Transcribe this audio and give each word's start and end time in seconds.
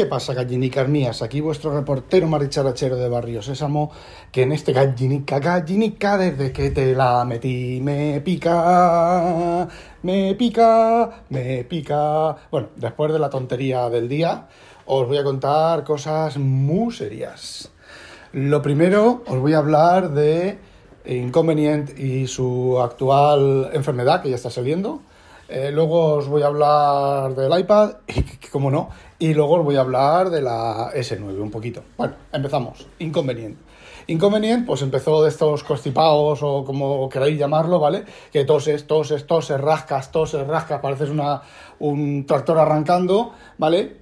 ¿Qué 0.00 0.06
pasa, 0.06 0.32
gallinicas 0.32 0.88
mías? 0.88 1.20
Aquí 1.20 1.42
vuestro 1.42 1.74
reportero 1.74 2.26
maricharachero 2.26 2.96
de 2.96 3.06
Barrio 3.10 3.42
Sésamo, 3.42 3.92
que 4.32 4.44
en 4.44 4.52
este 4.52 4.72
gallinica, 4.72 5.40
gallinica, 5.40 6.16
desde 6.16 6.52
que 6.52 6.70
te 6.70 6.94
la 6.94 7.22
metí, 7.26 7.80
me 7.82 8.22
pica, 8.22 9.68
me 10.02 10.34
pica, 10.36 11.24
me 11.28 11.64
pica. 11.64 12.34
Bueno, 12.50 12.68
después 12.76 13.12
de 13.12 13.18
la 13.18 13.28
tontería 13.28 13.90
del 13.90 14.08
día, 14.08 14.48
os 14.86 15.06
voy 15.06 15.18
a 15.18 15.22
contar 15.22 15.84
cosas 15.84 16.38
muy 16.38 16.94
serias. 16.94 17.70
Lo 18.32 18.62
primero, 18.62 19.22
os 19.26 19.38
voy 19.38 19.52
a 19.52 19.58
hablar 19.58 20.12
de 20.12 20.56
Inconvenient 21.04 21.98
y 21.98 22.26
su 22.26 22.80
actual 22.80 23.68
enfermedad 23.74 24.22
que 24.22 24.30
ya 24.30 24.36
está 24.36 24.48
saliendo. 24.48 25.02
Eh, 25.50 25.70
luego 25.72 26.14
os 26.14 26.28
voy 26.28 26.42
a 26.42 26.46
hablar 26.46 27.34
del 27.34 27.58
iPad, 27.58 27.96
y 28.06 28.46
como 28.48 28.70
no, 28.70 28.90
y 29.18 29.34
luego 29.34 29.54
os 29.56 29.64
voy 29.64 29.76
a 29.76 29.80
hablar 29.80 30.30
de 30.30 30.42
la 30.42 30.92
S9 30.94 31.40
un 31.40 31.50
poquito. 31.50 31.82
Bueno, 31.96 32.14
empezamos. 32.32 32.86
Inconvenient. 33.00 33.58
Inconvenient, 34.06 34.66
pues 34.66 34.82
empezó 34.82 35.22
de 35.22 35.28
estos 35.28 35.64
constipados 35.64 36.40
o 36.42 36.64
como 36.64 37.08
queráis 37.08 37.38
llamarlo, 37.38 37.78
¿vale? 37.80 38.04
Que 38.32 38.44
toses, 38.44 38.86
toses, 38.86 39.26
toses, 39.26 39.60
rascas, 39.60 40.10
toses, 40.10 40.46
rascas, 40.46 40.80
pareces 40.80 41.10
una, 41.10 41.42
un 41.80 42.24
tractor 42.26 42.58
arrancando, 42.58 43.32
¿vale? 43.58 43.96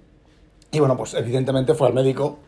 Y 0.70 0.78
bueno, 0.80 0.96
pues 0.96 1.14
evidentemente 1.14 1.74
fue 1.74 1.88
al 1.88 1.94
médico 1.94 2.38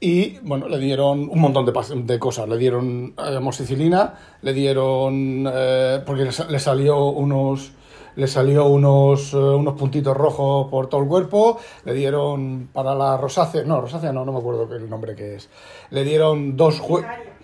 y 0.00 0.38
bueno, 0.42 0.68
le 0.68 0.78
dieron 0.78 1.28
un 1.30 1.40
montón 1.40 1.64
de, 1.64 1.72
de 2.04 2.18
cosas. 2.18 2.48
Le 2.48 2.58
dieron 2.58 3.14
eh, 3.16 3.36
amoxicilina, 3.36 4.14
le 4.42 4.52
dieron. 4.52 5.48
Eh, 5.50 6.02
porque 6.04 6.24
le 6.24 6.58
salió 6.58 7.06
unos. 7.06 7.72
Le 8.16 8.26
salió 8.26 8.66
unos, 8.66 9.32
eh, 9.32 9.36
unos 9.36 9.74
puntitos 9.74 10.16
rojos 10.16 10.68
por 10.70 10.88
todo 10.88 11.02
el 11.02 11.08
cuerpo. 11.08 11.58
Le 11.84 11.94
dieron 11.94 12.68
para 12.72 12.94
la 12.94 13.16
rosácea. 13.16 13.64
No, 13.64 13.80
rosácea 13.80 14.12
no, 14.12 14.24
no 14.24 14.32
me 14.32 14.38
acuerdo 14.38 14.72
el 14.74 14.88
nombre 14.88 15.14
que 15.14 15.36
es. 15.36 15.48
Le 15.90 16.04
dieron 16.04 16.56
dos. 16.56 16.82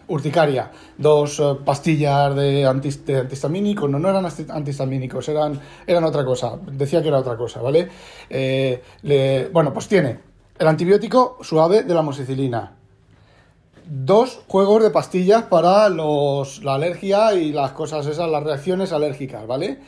Urticaria, 0.09 0.73
dos 0.99 1.41
pastillas 1.65 2.35
de, 2.35 2.67
antihistamínicos, 2.67 3.89
no, 3.89 4.01
no 4.01 4.09
eran 4.09 4.27
antihistamínicos, 4.27 5.29
eran, 5.29 5.61
eran 5.87 6.03
otra 6.03 6.25
cosa, 6.25 6.59
decía 6.73 7.01
que 7.01 7.07
era 7.07 7.19
otra 7.19 7.37
cosa, 7.37 7.63
¿vale? 7.63 7.89
le, 8.29 9.49
bueno, 9.53 9.73
pues 9.73 9.87
tiene 9.87 10.19
el 10.61 10.69
antibiótico 10.69 11.39
suave 11.41 11.85
de 11.85 11.95
la 11.95 12.01
amoxicilina. 12.01 12.77
Dos 13.87 14.43
juegos 14.47 14.83
de 14.83 14.91
pastillas 14.91 15.45
para 15.45 15.89
los, 15.89 16.63
la 16.63 16.75
alergia 16.75 17.33
y 17.33 17.51
las 17.51 17.73
cosas 17.73 18.07
esas, 18.07 18.31
las 18.31 18.45
reacciones 18.45 18.93
alérgicas, 18.93 19.47
¿vale? 19.47 19.79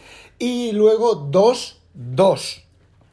Y 0.42 0.72
luego 0.72 1.14
dos, 1.14 1.78
dos, 1.94 2.64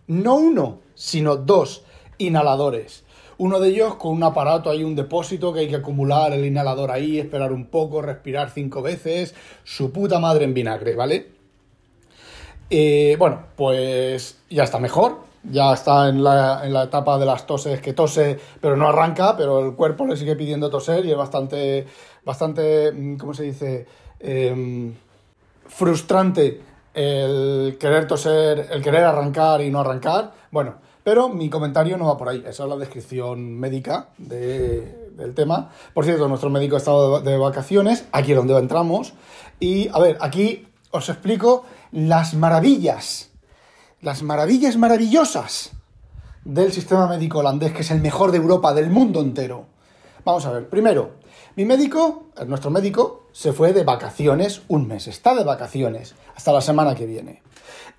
no 0.07 0.33
uno, 0.33 0.79
sino 0.95 1.35
dos 1.35 1.83
inhaladores. 2.17 3.03
Uno 3.37 3.59
de 3.59 3.69
ellos 3.69 3.97
con 3.97 4.13
un 4.13 4.23
aparato 4.23 4.71
ahí, 4.71 4.83
un 4.83 4.95
depósito 4.95 5.53
que 5.53 5.59
hay 5.59 5.67
que 5.67 5.75
acumular 5.75 6.33
el 6.33 6.43
inhalador 6.43 6.89
ahí, 6.89 7.19
esperar 7.19 7.51
un 7.51 7.67
poco, 7.67 8.01
respirar 8.01 8.49
cinco 8.49 8.81
veces, 8.81 9.35
su 9.63 9.91
puta 9.91 10.17
madre 10.17 10.45
en 10.45 10.55
vinagre, 10.55 10.95
¿vale? 10.95 11.27
Eh, 12.71 13.15
bueno, 13.19 13.43
pues 13.55 14.39
ya 14.49 14.63
está 14.63 14.79
mejor, 14.79 15.19
ya 15.43 15.73
está 15.73 16.09
en 16.09 16.23
la, 16.23 16.61
en 16.65 16.73
la, 16.73 16.85
etapa 16.85 17.19
de 17.19 17.27
las 17.27 17.45
toses, 17.45 17.79
que 17.79 17.93
tose, 17.93 18.39
pero 18.59 18.75
no 18.75 18.87
arranca, 18.87 19.37
pero 19.37 19.63
el 19.63 19.75
cuerpo 19.75 20.07
le 20.07 20.17
sigue 20.17 20.35
pidiendo 20.35 20.71
toser 20.71 21.05
y 21.05 21.11
es 21.11 21.17
bastante, 21.17 21.85
bastante, 22.25 22.91
mm, 22.91 23.17
¿cómo 23.17 23.35
se 23.35 23.43
dice? 23.43 23.85
Em, 24.19 24.95
frustrante 25.67 26.68
el 26.99 27.77
querer 27.79 28.07
toser, 28.07 28.67
el 28.71 28.81
querer 28.81 29.03
arrancar 29.03 29.61
y 29.61 29.71
no 29.71 29.79
arrancar. 29.79 30.33
Bueno, 30.51 30.75
pero 31.03 31.29
mi 31.29 31.49
comentario 31.49 31.97
no 31.97 32.07
va 32.07 32.17
por 32.17 32.29
ahí, 32.29 32.43
esa 32.45 32.63
es 32.63 32.69
la 32.69 32.75
descripción 32.75 33.57
médica 33.57 34.09
del 34.17 35.33
tema. 35.35 35.69
Por 35.93 36.05
cierto, 36.05 36.27
nuestro 36.27 36.49
médico 36.49 36.75
ha 36.75 36.79
estado 36.79 37.21
de, 37.21 37.31
de 37.31 37.37
vacaciones, 37.37 38.05
aquí 38.11 38.31
es 38.31 38.37
donde 38.37 38.57
entramos, 38.57 39.13
y 39.59 39.87
a 39.89 39.99
ver, 39.99 40.17
aquí 40.21 40.67
os 40.91 41.09
explico 41.09 41.65
las 41.91 42.33
maravillas 42.33 43.29
las 44.01 44.23
maravillas 44.23 44.77
maravillosas 44.77 45.71
del 46.45 46.71
sistema 46.71 47.07
médico 47.07 47.39
holandés, 47.39 47.73
que 47.73 47.81
es 47.81 47.91
el 47.91 48.01
mejor 48.01 48.31
de 48.31 48.37
Europa, 48.37 48.73
del 48.73 48.89
mundo 48.89 49.19
entero. 49.19 49.65
Vamos 50.23 50.45
a 50.45 50.51
ver, 50.51 50.69
primero, 50.69 51.15
mi 51.55 51.65
médico, 51.65 52.25
nuestro 52.47 52.71
médico, 52.71 53.27
se 53.31 53.53
fue 53.53 53.73
de 53.73 53.83
vacaciones 53.83 54.61
un 54.67 54.87
mes, 54.87 55.07
está 55.07 55.35
de 55.35 55.43
vacaciones 55.43 56.15
hasta 56.35 56.51
la 56.51 56.61
semana 56.61 56.95
que 56.95 57.05
viene. 57.05 57.43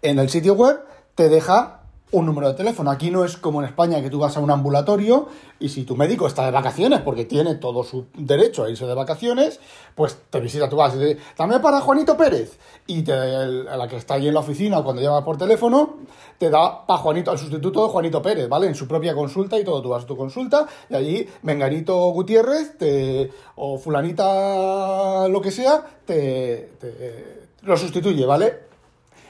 En 0.03 0.19
el 0.19 0.31
sitio 0.31 0.55
web 0.55 0.81
te 1.15 1.29
deja 1.29 1.80
un 2.13 2.27
número 2.27 2.49
de 2.49 2.55
teléfono. 2.55 2.91
Aquí 2.91 3.11
no 3.11 3.25
es 3.25 3.37
como 3.37 3.61
en 3.61 3.69
España 3.69 4.03
que 4.03 4.11
tú 4.11 4.19
vas 4.19 4.37
a 4.37 4.41
un 4.41 4.51
ambulatorio 4.51 5.29
y 5.59 5.69
si 5.69 5.85
tu 5.85 5.97
médico 5.97 6.27
está 6.27 6.45
de 6.45 6.51
vacaciones, 6.51 7.01
porque 7.01 7.25
tiene 7.25 7.55
todo 7.55 7.85
su 7.85 8.07
derecho 8.17 8.65
a 8.65 8.71
irse 8.71 8.87
de 8.87 8.95
vacaciones, 8.95 9.61
pues 9.95 10.17
te 10.31 10.41
visita, 10.41 10.69
tú 10.69 10.77
vas 10.77 10.95
y 10.95 10.99
te 10.99 11.19
dame 11.37 11.61
para 11.61 11.81
Juanito 11.81 12.17
Pérez. 12.17 12.59
Y 12.87 13.03
te, 13.03 13.13
la 13.13 13.87
que 13.87 13.97
está 13.97 14.15
allí 14.15 14.29
en 14.29 14.35
la 14.35 14.41
oficina 14.41 14.83
cuando 14.83 15.03
llama 15.03 15.25
por 15.25 15.37
teléfono, 15.37 15.99
te 16.39 16.51
da 16.51 16.87
para 16.87 16.99
Juanito, 17.01 17.31
al 17.31 17.39
sustituto 17.39 17.85
de 17.85 17.93
Juanito 17.93 18.23
Pérez, 18.23 18.49
¿vale? 18.49 18.67
En 18.67 18.75
su 18.75 18.89
propia 18.89 19.15
consulta 19.15 19.59
y 19.59 19.65
todo. 19.65 19.83
Tú 19.83 19.91
vas 19.91 20.05
a 20.05 20.07
tu 20.07 20.17
consulta 20.17 20.67
y 20.89 20.95
allí 20.95 21.29
Menganito 21.43 21.97
Gutiérrez 22.11 22.77
te, 22.79 23.31
o 23.57 23.79
fulanita 23.79 25.29
lo 25.29 25.41
que 25.41 25.51
sea, 25.51 25.85
te, 26.05 26.73
te 26.81 27.49
lo 27.63 27.77
sustituye, 27.77 28.27
¿vale? 28.27 28.71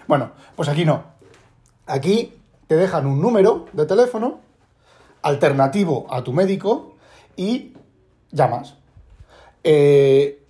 Bueno, 0.07 0.31
pues 0.57 0.69
aquí 0.69 0.85
no. 0.85 1.03
Aquí 1.87 2.40
te 2.71 2.77
dejan 2.77 3.05
un 3.05 3.21
número 3.21 3.67
de 3.73 3.85
teléfono 3.85 4.39
alternativo 5.23 6.07
a 6.09 6.23
tu 6.23 6.33
médico 6.33 6.95
y 7.35 7.73
llamas. 8.31 8.77
Eh, 9.65 10.41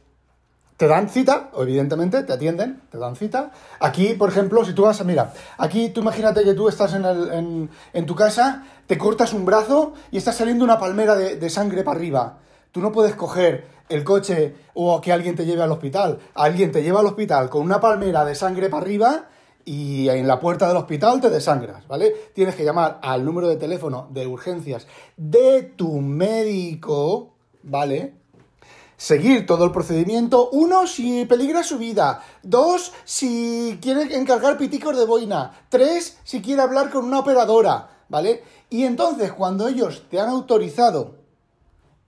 te 0.77 0.87
dan 0.87 1.09
cita, 1.09 1.49
evidentemente, 1.57 2.23
te 2.25 2.35
atienden, 2.35 2.83
te 2.91 2.99
dan 2.99 3.17
cita. 3.17 3.53
Aquí, 3.81 4.13
por 4.13 4.29
ejemplo, 4.29 4.67
si 4.67 4.75
tú 4.75 4.83
vas 4.83 5.01
a, 5.01 5.05
mira, 5.05 5.33
aquí 5.57 5.89
tú 5.89 6.03
imagínate 6.03 6.45
que 6.45 6.53
tú 6.53 6.69
estás 6.69 6.93
en, 6.93 7.71
tu 8.07 8.15
casa, 8.15 8.67
te 8.87 8.99
cortas 8.99 9.33
un 9.33 9.47
brazo 9.47 9.95
y 10.11 10.19
está 10.19 10.31
saliendo 10.31 10.63
una 10.63 10.79
palmera 10.79 11.15
de, 11.15 11.37
de 11.37 11.49
sangre 11.49 11.85
para 11.85 11.97
arriba. 11.97 12.39
Tú 12.71 12.83
no 12.83 12.93
puedes 12.93 13.15
coger 13.15 13.67
el 13.89 14.05
coche 14.05 14.57
o 14.75 15.01
que 15.01 15.11
alguien 15.11 15.37
te 15.37 15.47
lleve 15.47 15.63
al 15.63 15.73
hospital. 15.73 16.19
Alguien 16.35 16.71
te 16.71 16.83
lleva 16.83 17.01
al 17.01 17.07
hospital 17.07 17.49
con 17.49 17.63
una 17.63 17.81
palmera 17.81 18.27
de 18.27 18.35
sangre 18.35 18.69
para 18.69 18.83
arriba 18.83 19.25
y 19.71 20.09
en 20.09 20.27
la 20.27 20.41
puerta 20.41 20.67
del 20.67 20.79
hospital 20.79 21.21
te 21.21 21.31
desangras, 21.31 21.87
¿vale? 21.87 22.13
Tienes 22.35 22.57
que 22.57 22.65
llamar 22.65 22.99
al 23.05 23.25
número 23.25 23.47
de 23.47 23.55
teléfono 23.55 24.09
de 24.11 24.27
urgencias 24.27 24.89
de 25.17 25.63
tu 25.63 26.01
médico, 26.01 27.35
¿vale? 27.63 28.15
Seguir 28.97 29.47
todo 29.47 29.65
el 29.65 29.71
procedimiento. 29.71 30.51
Uno, 30.51 30.89
si 30.89 31.25
peligra 31.25 31.63
su 31.63 31.79
vida. 31.79 32.21
Dos, 32.43 32.93
si 33.05 33.79
quiere 33.81 34.17
encargar 34.17 34.59
piticos 34.59 34.99
de 34.99 35.05
boina. 35.05 35.53
Tres, 35.69 36.19
si 36.25 36.43
quiere 36.43 36.63
hablar 36.63 36.91
con 36.91 37.05
una 37.05 37.21
operadora, 37.21 37.91
¿vale? 38.09 38.43
Y 38.71 38.83
entonces, 38.83 39.33
cuando 39.33 39.69
ellos 39.69 40.03
te 40.11 40.19
han 40.19 40.31
autorizado 40.31 41.15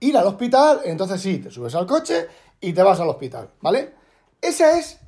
ir 0.01 0.17
al 0.17 0.27
hospital, 0.27 0.81
entonces 0.83 1.21
sí, 1.21 1.37
te 1.37 1.49
subes 1.49 1.75
al 1.75 1.87
coche 1.87 2.27
y 2.59 2.73
te 2.73 2.83
vas 2.83 2.99
al 2.99 3.07
hospital, 3.07 3.51
¿vale? 3.61 3.93
Esa 4.41 4.77
es 4.77 4.99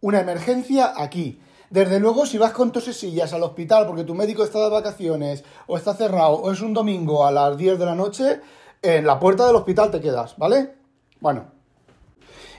una 0.00 0.20
emergencia 0.20 0.94
aquí. 0.96 1.42
Desde 1.70 2.00
luego, 2.00 2.24
si 2.24 2.38
vas 2.38 2.52
con 2.52 2.72
tosesillas 2.72 3.32
al 3.32 3.42
hospital 3.42 3.86
porque 3.86 4.04
tu 4.04 4.14
médico 4.14 4.42
está 4.42 4.60
de 4.60 4.70
vacaciones, 4.70 5.44
o 5.66 5.76
está 5.76 5.94
cerrado, 5.94 6.34
o 6.34 6.50
es 6.50 6.60
un 6.60 6.72
domingo 6.72 7.26
a 7.26 7.30
las 7.30 7.56
10 7.56 7.78
de 7.78 7.84
la 7.84 7.94
noche, 7.94 8.40
en 8.82 9.06
la 9.06 9.18
puerta 9.18 9.46
del 9.46 9.56
hospital 9.56 9.90
te 9.90 10.00
quedas, 10.00 10.36
¿vale? 10.38 10.74
Bueno. 11.20 11.46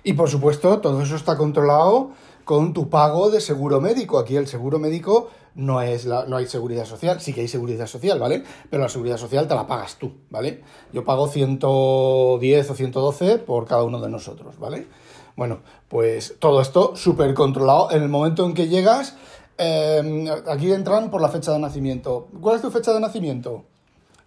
Y 0.04 0.14
por 0.14 0.30
supuesto, 0.30 0.80
todo 0.80 1.02
eso 1.02 1.16
está 1.16 1.38
controlado 1.38 2.12
con 2.46 2.74
tu 2.74 2.90
pago 2.90 3.30
de 3.30 3.42
seguro 3.42 3.82
médico. 3.82 4.18
Aquí 4.18 4.36
el 4.36 4.48
seguro 4.48 4.80
médico 4.80 5.30
no 5.56 5.82
es 5.82 6.06
la, 6.06 6.26
no 6.26 6.38
hay 6.38 6.48
seguridad 6.48 6.86
social, 6.86 7.20
sí 7.20 7.34
que 7.34 7.42
hay 7.42 7.48
seguridad 7.48 7.88
social, 7.88 8.20
¿vale? 8.20 8.44
Pero 8.70 8.84
la 8.84 8.90
seguridad 8.90 9.18
social 9.18 9.48
te 9.48 9.56
la 9.56 9.68
pagas 9.68 9.98
tú, 9.98 10.14
¿vale? 10.30 10.64
Yo 10.94 11.04
pago 11.04 11.28
110 11.28 12.70
o 12.70 12.76
112 12.76 13.38
por 13.40 13.66
cada 13.66 13.84
uno 13.84 14.00
de 14.00 14.10
nosotros, 14.10 14.58
¿vale? 14.58 14.88
Bueno, 15.40 15.62
pues 15.88 16.36
todo 16.38 16.62
esto 16.62 16.96
súper 16.96 17.34
controlado. 17.34 17.92
En 17.92 18.04
el 18.04 18.10
momento 18.10 18.46
en 18.46 18.54
que 18.54 18.68
llegas, 18.68 19.16
em, 19.58 20.28
aquí 20.48 20.72
entran 20.72 21.10
por 21.10 21.22
la 21.22 21.30
fecha 21.30 21.54
de 21.54 21.60
nacimiento. 21.60 22.28
¿Cuál 22.42 22.58
es 22.58 22.62
tu 22.62 22.70
fecha 22.70 22.94
de 22.94 23.00
nacimiento? 23.00 23.64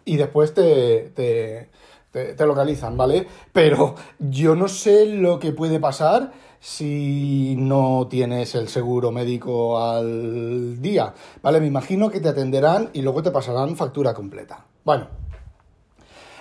y 0.05 0.17
después 0.17 0.53
te, 0.55 1.13
te, 1.15 1.69
te, 2.11 2.35
te 2.35 2.47
localizan, 2.47 2.97
¿vale? 2.97 3.27
Pero 3.53 3.95
yo 4.19 4.55
no 4.55 4.69
sé 4.69 5.07
lo 5.07 5.39
que 5.39 5.53
puede 5.53 5.79
pasar 5.79 6.33
si 6.61 7.55
no 7.57 8.07
tienes 8.09 8.55
el 8.55 8.69
seguro 8.69 9.11
médico 9.11 9.81
al 9.81 10.81
día, 10.81 11.15
¿vale? 11.43 11.61
Me 11.61 11.67
imagino 11.67 12.11
que 12.11 12.21
te 12.21 12.29
atenderán 12.29 12.91
y 12.93 13.03
luego 13.03 13.23
te 13.23 13.31
pasarán 13.31 13.77
factura 13.77 14.15
completa. 14.15 14.65
Bueno, 14.85 15.09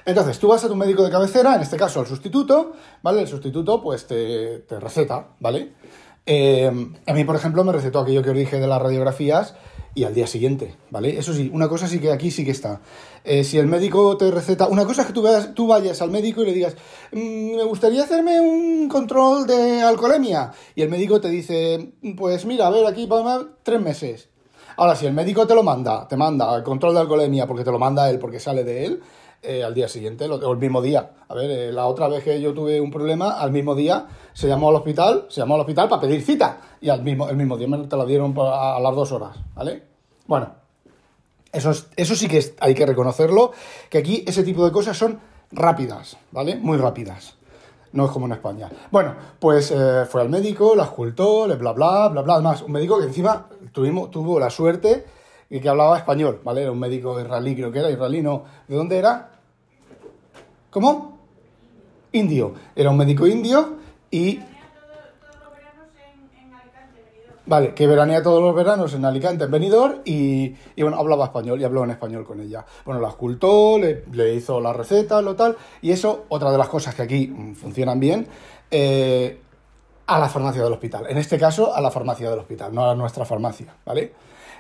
entonces, 0.06 0.40
tú 0.40 0.48
vas 0.48 0.64
a 0.64 0.68
tu 0.68 0.76
médico 0.76 1.04
de 1.04 1.12
cabecera, 1.12 1.56
en 1.56 1.62
este 1.62 1.78
caso 1.78 2.00
al 2.00 2.08
sustituto, 2.08 2.74
¿vale? 3.04 3.22
El 3.22 3.28
sustituto, 3.28 3.82
pues, 3.82 4.08
te, 4.08 4.60
te 4.60 4.80
receta, 4.80 5.28
¿vale? 5.40 5.74
Eh, 6.26 6.72
a 7.08 7.14
mí, 7.14 7.24
por 7.24 7.36
ejemplo, 7.36 7.64
me 7.64 7.72
recetó 7.72 8.00
aquello 8.00 8.24
que 8.24 8.30
os 8.30 8.38
dije 8.38 8.60
de 8.60 8.68
las 8.68 8.82
radiografías 8.82 9.56
y 9.94 10.04
al 10.06 10.14
día 10.14 10.28
siguiente, 10.28 10.76
¿vale? 10.90 11.18
Eso 11.18 11.34
sí, 11.34 11.50
una 11.54 11.68
cosa 11.68 11.88
sí 11.88 12.00
que 12.00 12.12
aquí 12.12 12.32
sí 12.32 12.46
que 12.46 12.52
está. 12.52 12.82
Eh, 13.24 13.44
si 13.44 13.58
el 13.58 13.68
médico 13.68 14.16
te 14.18 14.32
receta, 14.32 14.68
una 14.68 14.86
cosa 14.86 15.02
es 15.02 15.08
que 15.08 15.14
tú, 15.14 15.22
veas, 15.22 15.54
tú 15.54 15.68
vayas 15.68 16.02
al 16.02 16.12
médico 16.12 16.42
y 16.42 16.46
le 16.46 16.54
digas, 16.54 16.76
"Mm, 17.12 17.56
me 17.58 17.64
gustaría 17.64 18.04
hacerme 18.04 18.40
un 18.40 18.88
control 18.88 19.46
de 19.46 19.82
alcoholemia. 19.82 20.52
Y 20.76 20.82
el 20.82 20.90
médico 20.90 21.20
te 21.20 21.30
dice, 21.30 21.94
pues 22.18 22.46
mira, 22.46 22.68
a 22.68 22.70
ver, 22.70 22.86
aquí 22.86 23.06
para 23.08 23.42
tres 23.64 23.82
meses. 23.82 24.30
Ahora, 24.78 24.96
si 24.96 25.06
el 25.06 25.14
médico 25.14 25.46
te 25.46 25.54
lo 25.54 25.64
manda, 25.64 26.08
te 26.08 26.16
manda 26.16 26.56
el 26.56 26.64
control 26.64 26.94
de 26.94 27.02
alcoholemia 27.02 27.46
porque 27.46 27.64
te 27.64 27.72
lo 27.72 27.78
manda 27.80 28.10
él, 28.10 28.20
porque 28.20 28.40
sale 28.40 28.64
de 28.64 28.86
él, 28.86 29.02
eh, 29.44 29.64
al 29.64 29.74
día 29.74 29.88
siguiente 29.88 30.26
o 30.26 30.52
el 30.52 30.58
mismo 30.60 30.82
día. 30.82 31.12
A 31.28 31.34
ver, 31.34 31.50
eh, 31.50 31.72
la 31.72 31.88
otra 31.88 32.08
vez 32.08 32.24
que 32.24 32.40
yo 32.42 32.54
tuve 32.54 32.80
un 32.80 32.92
problema, 32.92 33.32
al 33.40 33.52
mismo 33.52 33.74
día 33.76 34.08
se 34.34 34.48
llamó 34.48 34.70
al 34.70 34.76
hospital, 34.76 35.26
se 35.30 35.42
llamó 35.42 35.56
al 35.56 35.62
hospital 35.62 35.90
para 35.90 36.02
pedir 36.02 36.22
cita 36.22 36.58
y 36.80 36.90
al 36.90 37.02
mismo, 37.04 37.30
el 37.30 37.36
mismo 37.36 37.58
día 37.58 37.68
me 37.68 37.78
te 37.80 37.98
la 37.98 38.06
dieron 38.06 38.36
a, 38.38 38.80
las 38.80 38.96
dos 38.96 39.12
horas, 39.12 39.38
¿vale? 39.56 39.84
Bueno, 40.28 40.50
eso, 41.52 41.72
es- 41.72 41.88
eso 41.96 42.16
sí 42.16 42.28
que 42.28 42.54
hay 42.60 42.74
que 42.74 42.86
reconocerlo, 42.86 43.52
que 43.90 43.98
aquí 43.98 44.24
ese 44.28 44.44
tipo 44.44 44.64
de 44.66 44.72
cosas 44.72 44.98
son 44.98 45.20
rápidas, 45.52 46.18
¿vale? 46.32 46.56
Muy 46.56 46.78
rápidas. 46.78 47.36
No 47.94 48.06
es 48.06 48.12
como 48.12 48.26
en 48.26 48.32
España. 48.32 48.70
Bueno, 48.90 49.16
pues 49.38 49.70
eh, 49.72 50.06
fue 50.10 50.22
al 50.22 50.30
médico, 50.30 50.76
la 50.76 50.84
escultó, 50.84 51.46
le 51.46 51.56
bla 51.56 51.74
bla, 51.74 52.08
bla 52.08 52.22
bla. 52.22 52.36
Además, 52.36 52.62
un 52.62 52.72
médico 52.72 52.98
que 53.00 53.06
encima 53.06 53.48
tuvimos, 53.74 54.10
tuvo 54.12 54.40
la 54.40 54.50
suerte 54.50 55.04
que 55.60 55.70
hablaba 55.70 55.98
español, 55.98 56.40
¿vale? 56.44 56.62
Era 56.62 56.72
un 56.72 56.80
médico 56.80 57.20
israelí, 57.20 57.56
creo 57.56 57.72
que 57.72 57.80
era 57.80 57.90
israelí, 57.90 58.22
no. 58.22 58.44
¿De 58.68 58.76
dónde 58.76 58.98
era? 58.98 59.32
¿Cómo? 60.70 61.20
Indio. 62.14 62.54
Era 62.76 62.90
un 62.90 62.98
médico 62.98 63.28
indio 63.28 63.76
y 64.10 64.40
Vale, 67.52 67.74
que 67.74 67.86
veranea 67.86 68.24
todos 68.24 68.42
los 68.42 68.56
veranos 68.56 68.94
en 68.94 69.04
Alicante, 69.04 69.44
en 69.44 69.52
Benidorm, 69.52 70.02
y, 70.06 70.56
y 70.74 70.84
bueno, 70.84 70.98
hablaba 70.98 71.26
español 71.26 71.60
y 71.60 71.66
habló 71.66 71.84
en 71.84 71.90
español 71.92 72.24
con 72.24 72.40
ella. 72.40 72.64
Bueno, 72.86 73.02
la 73.02 73.10
escultó, 73.10 73.78
le, 73.78 74.06
le 74.14 74.36
hizo 74.36 74.62
la 74.62 74.72
receta, 74.72 75.22
lo 75.22 75.36
tal, 75.36 75.58
y 75.82 75.92
eso, 75.92 76.26
otra 76.30 76.50
de 76.50 76.58
las 76.58 76.70
cosas 76.70 76.96
que 76.96 77.02
aquí 77.02 77.28
mm, 77.28 77.56
funcionan 77.56 78.00
bien, 78.00 78.26
eh, 78.70 79.42
a 80.06 80.20
la 80.20 80.30
farmacia 80.30 80.64
del 80.64 80.72
hospital. 80.72 81.08
En 81.10 81.18
este 81.18 81.38
caso, 81.38 81.76
a 81.76 81.82
la 81.82 81.92
farmacia 81.92 82.30
del 82.30 82.40
hospital, 82.40 82.74
no 82.74 82.90
a 82.90 82.96
nuestra 82.96 83.26
farmacia, 83.26 83.76
¿vale? 83.84 84.14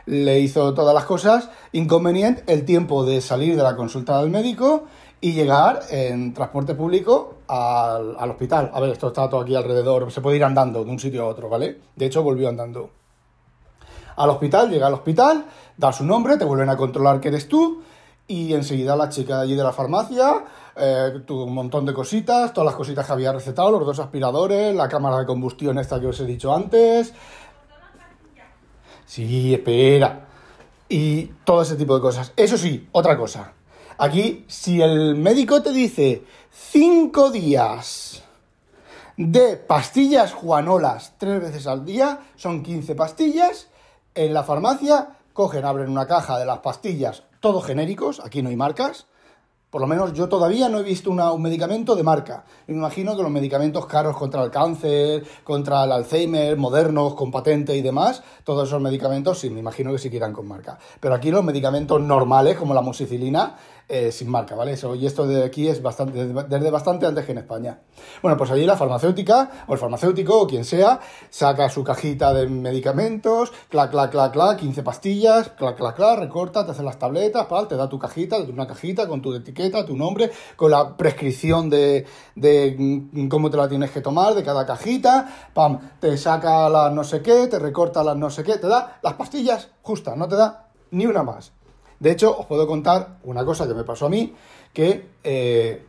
Le 0.05 0.39
hizo 0.39 0.73
todas 0.73 0.93
las 0.93 1.05
cosas, 1.05 1.49
inconveniente 1.71 2.43
el 2.47 2.65
tiempo 2.65 3.05
de 3.05 3.21
salir 3.21 3.55
de 3.55 3.63
la 3.63 3.75
consulta 3.75 4.19
del 4.21 4.29
médico 4.29 4.85
y 5.19 5.33
llegar 5.33 5.81
en 5.89 6.33
transporte 6.33 6.73
público 6.73 7.35
al, 7.47 8.15
al 8.17 8.31
hospital. 8.31 8.71
A 8.73 8.79
ver, 8.79 8.91
esto 8.91 9.07
está 9.07 9.29
todo 9.29 9.41
aquí 9.41 9.55
alrededor, 9.55 10.11
se 10.11 10.21
puede 10.21 10.37
ir 10.37 10.43
andando 10.43 10.83
de 10.83 10.91
un 10.91 10.99
sitio 10.99 11.23
a 11.23 11.27
otro, 11.27 11.49
¿vale? 11.49 11.79
De 11.95 12.05
hecho, 12.05 12.23
volvió 12.23 12.49
andando 12.49 12.89
al 14.15 14.29
hospital, 14.29 14.69
llega 14.69 14.87
al 14.87 14.93
hospital, 14.93 15.45
da 15.77 15.93
su 15.93 16.03
nombre, 16.03 16.37
te 16.37 16.45
vuelven 16.45 16.69
a 16.69 16.77
controlar 16.77 17.19
que 17.19 17.29
eres 17.29 17.47
tú 17.47 17.81
y 18.27 18.53
enseguida 18.53 18.95
la 18.95 19.09
chica 19.09 19.41
allí 19.41 19.55
de 19.55 19.63
la 19.63 19.71
farmacia 19.71 20.45
eh, 20.75 21.21
tuvo 21.25 21.45
un 21.45 21.53
montón 21.53 21.85
de 21.85 21.93
cositas, 21.93 22.53
todas 22.53 22.65
las 22.65 22.75
cositas 22.75 23.05
que 23.05 23.11
había 23.11 23.33
recetado, 23.33 23.71
los 23.71 23.85
dos 23.85 23.99
aspiradores, 23.99 24.73
la 24.73 24.87
cámara 24.87 25.19
de 25.19 25.25
combustión 25.25 25.77
esta 25.77 25.99
que 25.99 26.07
os 26.07 26.19
he 26.19 26.25
dicho 26.25 26.53
antes. 26.53 27.13
Sí, 29.11 29.53
espera. 29.53 30.25
Y 30.87 31.25
todo 31.43 31.63
ese 31.63 31.75
tipo 31.75 31.95
de 31.95 31.99
cosas. 31.99 32.31
Eso 32.37 32.57
sí, 32.57 32.87
otra 32.93 33.17
cosa. 33.17 33.51
Aquí, 33.97 34.45
si 34.47 34.81
el 34.81 35.15
médico 35.15 35.61
te 35.61 35.73
dice 35.73 36.23
cinco 36.49 37.29
días 37.29 38.23
de 39.17 39.57
pastillas 39.57 40.31
juanolas 40.31 41.15
tres 41.17 41.41
veces 41.41 41.67
al 41.67 41.83
día, 41.83 42.21
son 42.37 42.63
15 42.63 42.95
pastillas. 42.95 43.67
En 44.15 44.33
la 44.33 44.43
farmacia 44.43 45.17
cogen, 45.33 45.65
abren 45.65 45.89
una 45.89 46.07
caja 46.07 46.39
de 46.39 46.45
las 46.45 46.59
pastillas, 46.59 47.23
todos 47.41 47.65
genéricos, 47.65 48.21
aquí 48.23 48.41
no 48.41 48.47
hay 48.47 48.55
marcas. 48.55 49.07
Por 49.71 49.79
lo 49.79 49.87
menos 49.87 50.11
yo 50.11 50.27
todavía 50.27 50.67
no 50.67 50.79
he 50.79 50.83
visto 50.83 51.11
un 51.11 51.41
medicamento 51.41 51.95
de 51.95 52.03
marca. 52.03 52.43
Me 52.67 52.75
imagino 52.75 53.15
que 53.15 53.23
los 53.23 53.31
medicamentos 53.31 53.85
caros 53.85 54.17
contra 54.17 54.43
el 54.43 54.51
cáncer, 54.51 55.23
contra 55.45 55.85
el 55.85 55.93
Alzheimer, 55.93 56.57
modernos, 56.57 57.15
con 57.15 57.31
patente 57.31 57.73
y 57.77 57.81
demás, 57.81 58.21
todos 58.43 58.67
esos 58.67 58.81
medicamentos 58.81 59.39
sí, 59.39 59.49
me 59.49 59.61
imagino 59.61 59.93
que 59.93 59.97
sí 59.97 60.09
que 60.09 60.17
irán 60.17 60.33
con 60.33 60.45
marca. 60.45 60.77
Pero 60.99 61.15
aquí 61.15 61.31
los 61.31 61.45
medicamentos 61.45 62.01
normales, 62.01 62.57
como 62.57 62.73
la 62.73 62.81
moxicilina, 62.81 63.55
eh, 63.87 64.11
sin 64.11 64.29
marca, 64.29 64.55
¿vale? 64.55 64.73
Eso, 64.73 64.95
y 64.95 65.05
esto 65.05 65.27
de 65.27 65.43
aquí 65.43 65.67
es 65.67 65.81
bastante, 65.81 66.27
desde 66.27 66.71
bastante 66.71 67.05
antes 67.05 67.25
que 67.25 67.31
en 67.31 67.39
España. 67.39 67.79
Bueno, 68.21 68.37
pues 68.37 68.51
allí 68.51 68.65
la 68.65 68.77
farmacéutica, 68.77 69.65
o 69.67 69.73
el 69.73 69.79
farmacéutico, 69.79 70.41
o 70.41 70.47
quien 70.47 70.65
sea, 70.65 70.99
saca 71.29 71.69
su 71.69 71.83
cajita 71.83 72.33
de 72.33 72.47
medicamentos, 72.47 73.51
clac, 73.69 73.91
clac, 73.91 74.11
clac, 74.11 74.31
clac, 74.31 74.57
15 74.57 74.83
pastillas, 74.83 75.49
clac, 75.49 75.75
clac, 75.75 75.95
clac, 75.95 76.19
recorta, 76.19 76.65
te 76.65 76.71
hace 76.71 76.83
las 76.83 76.97
tabletas, 76.97 77.47
te 77.67 77.75
da 77.75 77.89
tu 77.89 77.99
cajita, 77.99 78.37
una 78.37 78.67
cajita 78.67 79.07
con 79.07 79.21
tu 79.21 79.33
etiqueta, 79.33 79.85
tu 79.85 79.95
nombre, 79.95 80.31
con 80.55 80.71
la 80.71 80.95
prescripción 80.95 81.69
de, 81.69 82.05
de 82.35 82.75
mm, 82.77 83.27
cómo 83.27 83.49
te 83.49 83.57
la 83.57 83.67
tienes 83.67 83.91
que 83.91 84.01
tomar, 84.01 84.33
de 84.33 84.43
cada 84.43 84.65
cajita, 84.65 85.49
pam, 85.53 85.79
te 85.99 86.17
saca 86.17 86.69
las 86.69 86.93
no 86.93 87.03
sé 87.03 87.21
qué, 87.21 87.47
te 87.47 87.59
recorta 87.59 88.03
las 88.03 88.15
no 88.15 88.29
sé 88.29 88.43
qué, 88.43 88.57
te 88.57 88.67
da 88.67 88.99
las 89.01 89.13
pastillas 89.13 89.69
justas, 89.81 90.17
no 90.17 90.27
te 90.27 90.35
da 90.35 90.67
ni 90.91 91.05
una 91.05 91.23
más. 91.23 91.53
De 92.01 92.09
hecho, 92.09 92.35
os 92.35 92.47
puedo 92.47 92.65
contar 92.65 93.19
una 93.23 93.45
cosa 93.45 93.67
que 93.67 93.75
me 93.75 93.83
pasó 93.83 94.07
a 94.07 94.09
mí, 94.09 94.33
que 94.73 95.07
eh, 95.23 95.85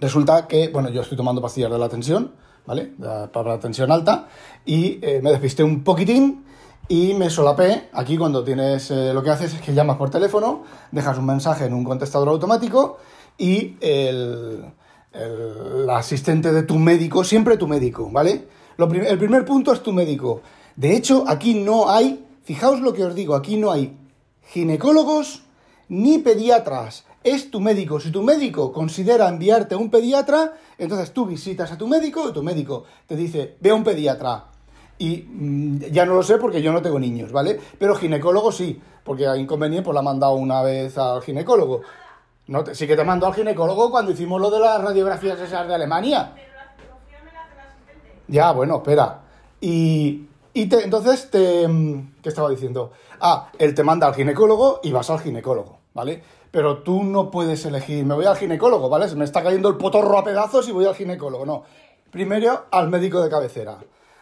resulta 0.00 0.46
que, 0.48 0.68
bueno, 0.68 0.88
yo 0.88 1.02
estoy 1.02 1.18
tomando 1.18 1.42
pastillas 1.42 1.70
de 1.70 1.78
la 1.78 1.90
tensión, 1.90 2.32
¿vale? 2.64 2.94
Para 3.30 3.50
la 3.50 3.60
tensión 3.60 3.92
alta, 3.92 4.28
y 4.64 4.98
eh, 5.02 5.20
me 5.22 5.30
despisté 5.30 5.62
un 5.62 5.84
poquitín 5.84 6.46
y 6.88 7.12
me 7.12 7.28
solapé. 7.28 7.90
Aquí 7.92 8.16
cuando 8.16 8.42
tienes, 8.42 8.90
eh, 8.90 9.12
lo 9.12 9.22
que 9.22 9.28
haces 9.28 9.52
es 9.52 9.60
que 9.60 9.74
llamas 9.74 9.98
por 9.98 10.08
teléfono, 10.08 10.62
dejas 10.92 11.18
un 11.18 11.26
mensaje 11.26 11.66
en 11.66 11.74
un 11.74 11.84
contestador 11.84 12.28
automático 12.30 12.96
y 13.36 13.76
el, 13.82 14.64
el- 15.12 15.90
asistente 15.90 16.52
de 16.52 16.62
tu 16.62 16.76
médico, 16.76 17.22
siempre 17.22 17.58
tu 17.58 17.68
médico, 17.68 18.08
¿vale? 18.10 18.48
El 18.78 19.18
primer 19.18 19.44
punto 19.44 19.74
es 19.74 19.82
tu 19.82 19.92
médico. 19.92 20.40
De 20.74 20.96
hecho, 20.96 21.24
aquí 21.28 21.52
no 21.52 21.90
hay, 21.90 22.24
fijaos 22.44 22.80
lo 22.80 22.94
que 22.94 23.04
os 23.04 23.14
digo, 23.14 23.34
aquí 23.34 23.58
no 23.58 23.70
hay 23.70 23.94
ginecólogos 24.48 25.42
ni 25.88 26.18
pediatras. 26.18 27.04
Es 27.24 27.50
tu 27.50 27.60
médico. 27.60 28.00
Si 28.00 28.10
tu 28.10 28.22
médico 28.22 28.72
considera 28.72 29.28
enviarte 29.28 29.74
a 29.74 29.78
un 29.78 29.90
pediatra, 29.90 30.54
entonces 30.78 31.12
tú 31.12 31.26
visitas 31.26 31.72
a 31.72 31.78
tu 31.78 31.86
médico 31.88 32.28
y 32.28 32.32
tu 32.32 32.42
médico 32.42 32.84
te 33.06 33.16
dice, 33.16 33.56
ve 33.60 33.70
a 33.70 33.74
un 33.74 33.84
pediatra. 33.84 34.44
Y 34.98 35.24
mm, 35.28 35.78
ya 35.92 36.04
no 36.06 36.14
lo 36.14 36.22
sé 36.22 36.38
porque 36.38 36.62
yo 36.62 36.72
no 36.72 36.82
tengo 36.82 36.98
niños, 36.98 37.30
¿vale? 37.32 37.58
Pero 37.78 37.94
ginecólogo 37.94 38.50
sí, 38.52 38.80
porque 39.04 39.26
a 39.26 39.36
inconveniente 39.36 39.84
pues 39.84 39.94
la 39.94 40.00
ha 40.00 40.04
mandado 40.04 40.34
una 40.34 40.62
vez 40.62 40.96
al 40.98 41.22
ginecólogo. 41.22 41.82
No 42.46 42.64
te- 42.64 42.74
sí 42.74 42.86
que 42.86 42.96
te 42.96 43.04
mandó 43.04 43.26
al 43.26 43.34
ginecólogo 43.34 43.90
cuando 43.90 44.10
hicimos 44.12 44.40
lo 44.40 44.50
de 44.50 44.60
las 44.60 44.82
radiografías 44.82 45.38
esas 45.40 45.68
de 45.68 45.74
Alemania. 45.74 46.32
Ya, 48.28 48.52
bueno, 48.52 48.76
espera. 48.76 49.20
Y, 49.60 50.27
y 50.52 50.66
te, 50.66 50.84
entonces 50.84 51.30
te... 51.30 51.66
mm, 51.66 52.14
¿Qué 52.22 52.28
estaba 52.28 52.50
diciendo? 52.50 52.92
Ah, 53.20 53.50
él 53.58 53.74
te 53.74 53.82
manda 53.82 54.06
al 54.06 54.14
ginecólogo 54.14 54.80
y 54.82 54.92
vas 54.92 55.10
al 55.10 55.20
ginecólogo, 55.20 55.78
¿vale? 55.94 56.22
Pero 56.50 56.82
tú 56.82 57.04
no 57.04 57.30
puedes 57.30 57.64
elegir, 57.66 58.04
me 58.04 58.14
voy 58.14 58.26
al 58.26 58.36
ginecólogo, 58.36 58.88
¿vale? 58.88 59.08
Se 59.08 59.16
me 59.16 59.24
está 59.24 59.42
cayendo 59.42 59.68
el 59.68 59.76
potorro 59.76 60.18
a 60.18 60.24
pedazos 60.24 60.68
y 60.68 60.72
voy 60.72 60.86
al 60.86 60.94
ginecólogo, 60.94 61.44
no. 61.44 61.64
Primero 62.10 62.66
al 62.70 62.88
médico 62.88 63.20
de 63.20 63.28
cabecera. 63.28 63.78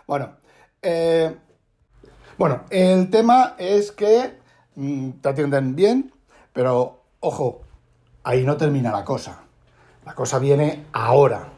Bueno, 0.07 0.37
eh, 0.83 1.37
bueno, 2.39 2.65
el 2.71 3.11
tema 3.11 3.55
es 3.59 3.93
que 3.93 4.39
mm, 4.75 5.11
te 5.23 5.29
atienden 5.29 5.77
bien, 5.77 6.13
pero 6.53 7.05
ojo, 7.21 7.63
ahí 8.25 8.45
no 8.45 8.57
termina 8.57 8.91
la 8.91 9.05
cosa. 9.05 9.43
La 10.05 10.15
cosa 10.15 10.39
viene 10.39 10.87
ahora. 10.93 11.49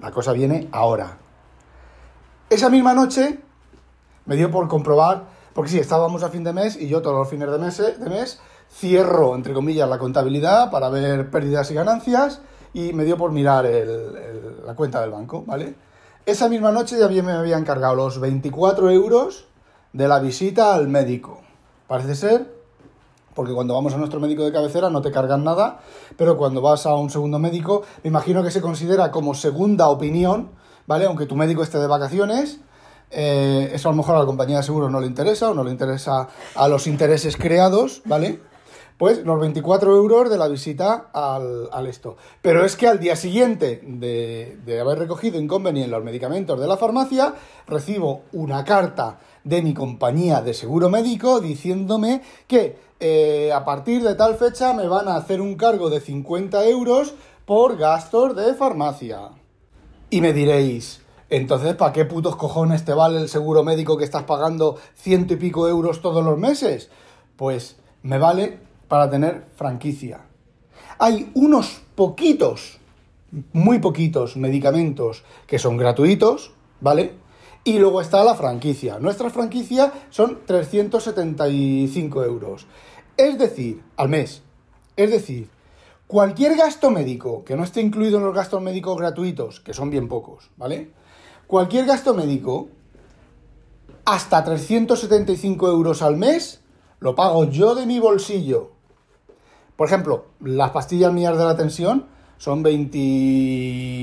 La 0.00 0.10
cosa 0.10 0.32
viene 0.32 0.68
ahora. 0.72 1.18
Esa 2.48 2.70
misma 2.70 2.94
noche 2.94 3.38
me 4.26 4.36
dio 4.36 4.50
por 4.50 4.68
comprobar, 4.68 5.24
porque 5.54 5.70
sí, 5.70 5.78
estábamos 5.78 6.22
a 6.22 6.28
fin 6.28 6.44
de 6.44 6.52
mes 6.52 6.76
y 6.80 6.88
yo 6.88 7.00
todos 7.02 7.16
los 7.16 7.28
fines 7.28 7.50
de 7.50 7.58
mes, 7.58 7.76
de 7.78 8.10
mes 8.10 8.40
cierro, 8.70 9.34
entre 9.34 9.54
comillas, 9.54 9.88
la 9.88 9.98
contabilidad 9.98 10.70
para 10.70 10.88
ver 10.88 11.30
pérdidas 11.30 11.70
y 11.70 11.74
ganancias 11.74 12.40
y 12.74 12.92
me 12.92 13.04
dio 13.04 13.16
por 13.16 13.32
mirar 13.32 13.64
el- 13.64 14.66
la 14.66 14.74
cuenta 14.74 15.00
del 15.00 15.10
banco, 15.10 15.44
¿vale? 15.46 15.74
Esa 16.26 16.48
misma 16.48 16.72
noche 16.72 16.98
ya 16.98 17.08
me 17.22 17.32
habían 17.32 17.64
cargado 17.64 17.94
los 17.94 18.18
24 18.20 18.90
euros 18.90 19.46
de 19.92 20.08
la 20.08 20.18
visita 20.18 20.74
al 20.74 20.88
médico. 20.88 21.40
Parece 21.86 22.16
ser 22.16 22.56
porque 23.34 23.52
cuando 23.52 23.74
vamos 23.74 23.92
a 23.94 23.98
nuestro 23.98 24.18
médico 24.18 24.44
de 24.44 24.52
cabecera 24.52 24.90
no 24.90 25.02
te 25.02 25.12
cargan 25.12 25.44
nada, 25.44 25.80
pero 26.16 26.36
cuando 26.36 26.60
vas 26.62 26.86
a 26.86 26.94
un 26.94 27.10
segundo 27.10 27.38
médico, 27.38 27.82
me 28.02 28.08
imagino 28.08 28.42
que 28.42 28.50
se 28.50 28.60
considera 28.62 29.10
como 29.10 29.34
segunda 29.34 29.88
opinión, 29.88 30.48
¿vale? 30.86 31.04
Aunque 31.04 31.26
tu 31.26 31.36
médico 31.36 31.62
esté 31.62 31.78
de 31.78 31.86
vacaciones, 31.86 32.60
eh, 33.10 33.70
eso 33.72 33.88
a 33.88 33.92
lo 33.92 33.96
mejor 33.96 34.16
a 34.16 34.20
la 34.20 34.26
compañía 34.26 34.58
de 34.58 34.62
seguros 34.62 34.90
no 34.90 35.00
le 35.00 35.06
interesa 35.06 35.50
o 35.50 35.54
no 35.54 35.64
le 35.64 35.70
interesa 35.70 36.28
a 36.54 36.68
los 36.68 36.86
intereses 36.86 37.36
creados, 37.36 38.02
¿vale? 38.04 38.40
Pues 38.98 39.24
los 39.24 39.38
24 39.38 39.94
euros 39.94 40.30
de 40.30 40.38
la 40.38 40.48
visita 40.48 41.10
al, 41.12 41.68
al 41.70 41.86
esto. 41.86 42.16
Pero 42.40 42.64
es 42.64 42.76
que 42.76 42.88
al 42.88 42.98
día 42.98 43.14
siguiente 43.14 43.82
de, 43.84 44.58
de 44.64 44.80
haber 44.80 44.98
recogido 44.98 45.38
inconveniente 45.38 45.90
los 45.90 46.02
medicamentos 46.02 46.58
de 46.58 46.66
la 46.66 46.78
farmacia, 46.78 47.34
recibo 47.66 48.22
una 48.32 48.64
carta 48.64 49.18
de 49.44 49.60
mi 49.60 49.74
compañía 49.74 50.40
de 50.40 50.54
seguro 50.54 50.88
médico 50.88 51.40
diciéndome 51.40 52.22
que 52.48 52.78
eh, 52.98 53.52
a 53.52 53.64
partir 53.64 54.02
de 54.02 54.14
tal 54.14 54.36
fecha 54.36 54.72
me 54.72 54.88
van 54.88 55.08
a 55.08 55.16
hacer 55.16 55.42
un 55.42 55.56
cargo 55.56 55.90
de 55.90 56.00
50 56.00 56.66
euros 56.66 57.14
por 57.44 57.76
gastos 57.76 58.34
de 58.34 58.54
farmacia. 58.54 59.30
Y 60.08 60.20
me 60.20 60.32
diréis, 60.32 61.02
entonces, 61.28 61.74
¿para 61.74 61.92
qué 61.92 62.04
putos 62.04 62.36
cojones 62.36 62.84
te 62.84 62.94
vale 62.94 63.18
el 63.18 63.28
seguro 63.28 63.64
médico 63.64 63.96
que 63.96 64.04
estás 64.04 64.22
pagando 64.22 64.78
ciento 64.94 65.34
y 65.34 65.36
pico 65.36 65.68
euros 65.68 66.00
todos 66.00 66.24
los 66.24 66.38
meses? 66.38 66.88
Pues 67.36 67.76
me 68.02 68.18
vale 68.18 68.60
para 68.86 69.10
tener 69.10 69.44
franquicia. 69.56 70.20
Hay 70.98 71.30
unos 71.34 71.82
poquitos, 71.96 72.78
muy 73.52 73.80
poquitos 73.80 74.36
medicamentos 74.36 75.24
que 75.46 75.58
son 75.58 75.76
gratuitos, 75.76 76.52
¿vale? 76.80 77.14
Y 77.64 77.78
luego 77.80 78.00
está 78.00 78.22
la 78.22 78.36
franquicia. 78.36 79.00
Nuestra 79.00 79.28
franquicia 79.28 79.92
son 80.10 80.38
375 80.46 82.24
euros. 82.24 82.66
Es 83.16 83.36
decir, 83.36 83.82
al 83.96 84.08
mes. 84.08 84.42
Es 84.96 85.10
decir, 85.10 85.48
cualquier 86.06 86.56
gasto 86.56 86.90
médico 86.90 87.42
que 87.44 87.56
no 87.56 87.64
esté 87.64 87.80
incluido 87.80 88.18
en 88.18 88.24
los 88.24 88.34
gastos 88.34 88.62
médicos 88.62 88.96
gratuitos, 88.96 89.58
que 89.58 89.74
son 89.74 89.90
bien 89.90 90.06
pocos, 90.06 90.50
¿vale? 90.56 90.92
Cualquier 91.46 91.86
gasto 91.86 92.12
médico 92.12 92.68
hasta 94.04 94.42
375 94.42 95.68
euros 95.68 96.02
al 96.02 96.16
mes 96.16 96.60
lo 96.98 97.14
pago 97.14 97.44
yo 97.44 97.76
de 97.76 97.86
mi 97.86 98.00
bolsillo. 98.00 98.72
Por 99.76 99.86
ejemplo, 99.86 100.26
las 100.40 100.70
pastillas 100.70 101.12
mías 101.12 101.38
de 101.38 101.44
la 101.44 101.56
tensión 101.56 102.06
son 102.38 102.64
20, 102.64 102.98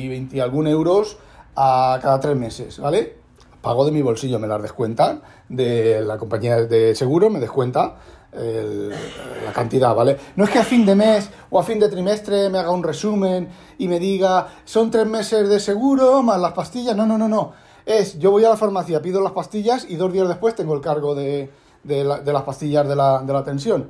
20 0.08 0.38
y 0.38 0.40
algún 0.40 0.68
euros 0.68 1.18
a 1.56 2.00
cada 2.02 2.22
tres 2.22 2.38
meses, 2.38 2.80
¿vale? 2.80 3.18
Pago 3.62 3.84
de 3.86 3.92
mi 3.92 4.02
bolsillo, 4.02 4.40
me 4.40 4.48
las 4.48 4.62
descuentan, 4.62 5.22
de 5.50 6.02
la 6.02 6.18
compañía 6.18 6.66
de 6.66 6.96
seguro 6.96 7.30
me 7.30 7.42
descuenta 7.42 7.98
la 8.36 9.52
cantidad, 9.54 9.94
¿vale? 9.96 10.18
No 10.36 10.44
es 10.46 10.50
que 10.50 10.60
a 10.60 10.64
fin 10.64 10.86
de 10.86 10.96
mes 10.96 11.30
o 11.50 11.60
a 11.60 11.64
fin 11.64 11.80
de 11.80 11.90
trimestre 11.90 12.50
me 12.50 12.58
haga 12.58 12.72
un 12.72 12.84
resumen 12.84 13.50
y 13.78 13.88
me 13.88 14.00
diga, 14.00 14.48
son 14.66 14.90
tres 14.92 15.06
meses 15.06 15.48
de 15.50 15.60
seguro 15.60 16.22
más 16.24 16.40
las 16.40 16.54
pastillas, 16.54 16.96
no, 16.96 17.06
no, 17.06 17.18
no, 17.18 17.28
no. 17.28 17.52
Es, 17.86 18.18
yo 18.18 18.32
voy 18.32 18.46
a 18.46 18.50
la 18.50 18.58
farmacia, 18.58 19.02
pido 19.02 19.22
las 19.22 19.34
pastillas 19.34 19.86
y 19.90 19.96
dos 19.98 20.12
días 20.14 20.28
después 20.28 20.56
tengo 20.56 20.74
el 20.74 20.82
cargo 20.82 21.16
de, 21.16 21.50
de, 21.84 22.04
la- 22.04 22.20
de 22.22 22.32
las 22.34 22.44
pastillas 22.44 22.88
de 22.88 22.96
la, 22.96 23.20
de 23.22 23.34
la 23.34 23.44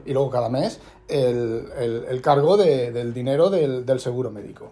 y 0.06 0.14
luego 0.14 0.30
cada 0.32 0.50
mes 0.50 0.80
el, 1.08 1.68
el- 1.78 2.06
el 2.10 2.22
cargo 2.22 2.58
de- 2.58 2.92
del 2.92 3.14
dinero 3.14 3.50
del, 3.50 3.86
del 3.86 4.00
seguro 4.00 4.32
médico. 4.32 4.72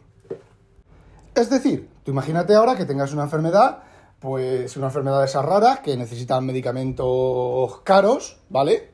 Es 1.35 1.49
decir, 1.49 1.87
tú 2.03 2.11
imagínate 2.11 2.55
ahora 2.55 2.75
que 2.75 2.85
tengas 2.85 3.13
una 3.13 3.23
enfermedad, 3.23 3.83
pues 4.19 4.75
una 4.77 4.87
enfermedad 4.87 5.19
de 5.19 5.25
esas 5.25 5.45
raras 5.45 5.79
que 5.79 5.95
necesitan 5.97 6.45
medicamentos 6.45 7.79
caros, 7.83 8.37
¿vale? 8.49 8.90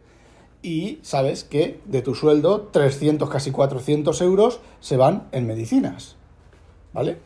Y 0.61 0.99
sabes 1.03 1.43
que 1.43 1.79
de 1.85 2.01
tu 2.01 2.15
sueldo 2.15 2.69
300, 2.71 3.29
casi 3.29 3.51
400 3.51 4.21
euros 4.21 4.59
se 4.79 4.97
van 4.97 5.27
en 5.31 5.45
medicinas, 5.45 6.15
¿vale? 6.93 7.19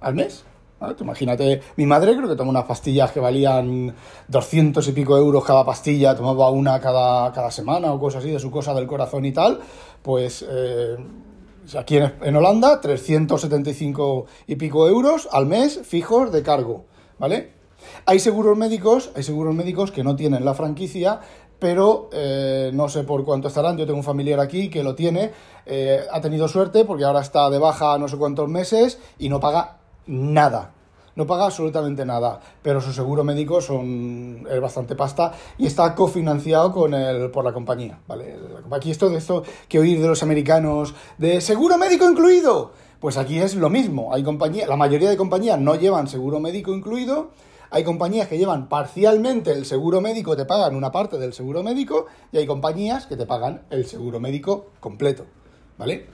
Al 0.00 0.14
mes. 0.14 0.44
¿vale? 0.78 0.94
Imagínate, 1.00 1.60
mi 1.76 1.86
madre 1.86 2.16
creo 2.16 2.28
que 2.28 2.36
toma 2.36 2.50
unas 2.50 2.64
pastillas 2.64 3.10
que 3.12 3.20
valían 3.20 3.94
200 4.28 4.86
y 4.86 4.92
pico 4.92 5.16
euros 5.16 5.44
cada 5.44 5.64
pastilla, 5.64 6.14
tomaba 6.14 6.50
una 6.50 6.80
cada, 6.80 7.32
cada 7.32 7.50
semana 7.50 7.92
o 7.92 7.98
cosas 7.98 8.22
así 8.22 8.30
de 8.30 8.38
su 8.38 8.50
cosa 8.50 8.74
del 8.74 8.86
corazón 8.86 9.24
y 9.24 9.32
tal, 9.32 9.60
pues 10.02 10.44
eh, 10.48 10.96
aquí 11.76 11.96
en, 11.96 12.12
en 12.22 12.36
Holanda 12.36 12.80
375 12.80 14.26
y 14.46 14.56
pico 14.56 14.88
euros 14.88 15.28
al 15.32 15.46
mes 15.46 15.80
fijos 15.82 16.30
de 16.30 16.42
cargo, 16.42 16.84
¿vale? 17.18 17.56
Hay 18.04 18.18
seguros 18.18 18.56
médicos, 18.56 19.10
hay 19.14 19.22
seguros 19.22 19.54
médicos 19.54 19.90
que 19.90 20.04
no 20.04 20.16
tienen 20.16 20.44
la 20.44 20.54
franquicia, 20.54 21.20
pero 21.58 22.08
eh, 22.12 22.70
no 22.72 22.88
sé 22.88 23.04
por 23.04 23.24
cuánto 23.24 23.48
estarán. 23.48 23.76
Yo 23.76 23.86
tengo 23.86 23.98
un 23.98 24.04
familiar 24.04 24.40
aquí 24.40 24.68
que 24.68 24.82
lo 24.82 24.94
tiene, 24.94 25.30
eh, 25.64 26.04
ha 26.10 26.20
tenido 26.20 26.48
suerte 26.48 26.84
porque 26.84 27.04
ahora 27.04 27.20
está 27.20 27.48
de 27.50 27.58
baja 27.58 27.98
no 27.98 28.08
sé 28.08 28.16
cuántos 28.16 28.48
meses 28.48 28.98
y 29.18 29.28
no 29.28 29.40
paga 29.40 29.78
nada. 30.06 30.72
No 31.16 31.26
paga 31.26 31.46
absolutamente 31.46 32.04
nada, 32.04 32.40
pero 32.60 32.78
su 32.82 32.92
seguro 32.92 33.24
médico 33.24 33.62
son, 33.62 34.46
es 34.50 34.60
bastante 34.60 34.94
pasta 34.94 35.32
y 35.56 35.66
está 35.66 35.94
cofinanciado 35.94 36.72
con 36.72 36.92
el, 36.92 37.30
por 37.30 37.42
la 37.42 37.54
compañía, 37.54 37.98
¿vale? 38.06 38.36
Aquí 38.70 38.90
esto 38.90 39.08
de 39.08 39.16
esto 39.16 39.42
que 39.66 39.78
oír 39.78 39.98
de 39.98 40.08
los 40.08 40.22
americanos 40.22 40.94
de 41.16 41.40
seguro 41.40 41.78
médico 41.78 42.04
incluido, 42.04 42.72
pues 43.00 43.16
aquí 43.16 43.38
es 43.38 43.54
lo 43.54 43.70
mismo. 43.70 44.12
Hay 44.12 44.22
compañía, 44.22 44.66
la 44.66 44.76
mayoría 44.76 45.08
de 45.08 45.16
compañías 45.16 45.58
no 45.58 45.74
llevan 45.76 46.06
seguro 46.06 46.38
médico 46.38 46.74
incluido, 46.74 47.30
hay 47.70 47.84
compañías 47.84 48.28
que 48.28 48.38
llevan 48.38 48.68
parcialmente 48.68 49.52
el 49.52 49.64
seguro 49.64 50.00
médico, 50.00 50.36
te 50.36 50.44
pagan 50.44 50.74
una 50.74 50.92
parte 50.92 51.18
del 51.18 51.32
seguro 51.32 51.62
médico, 51.62 52.06
y 52.32 52.38
hay 52.38 52.46
compañías 52.46 53.06
que 53.06 53.16
te 53.16 53.26
pagan 53.26 53.62
el 53.70 53.86
seguro 53.86 54.20
médico 54.20 54.66
completo, 54.80 55.24
¿vale? 55.78 56.06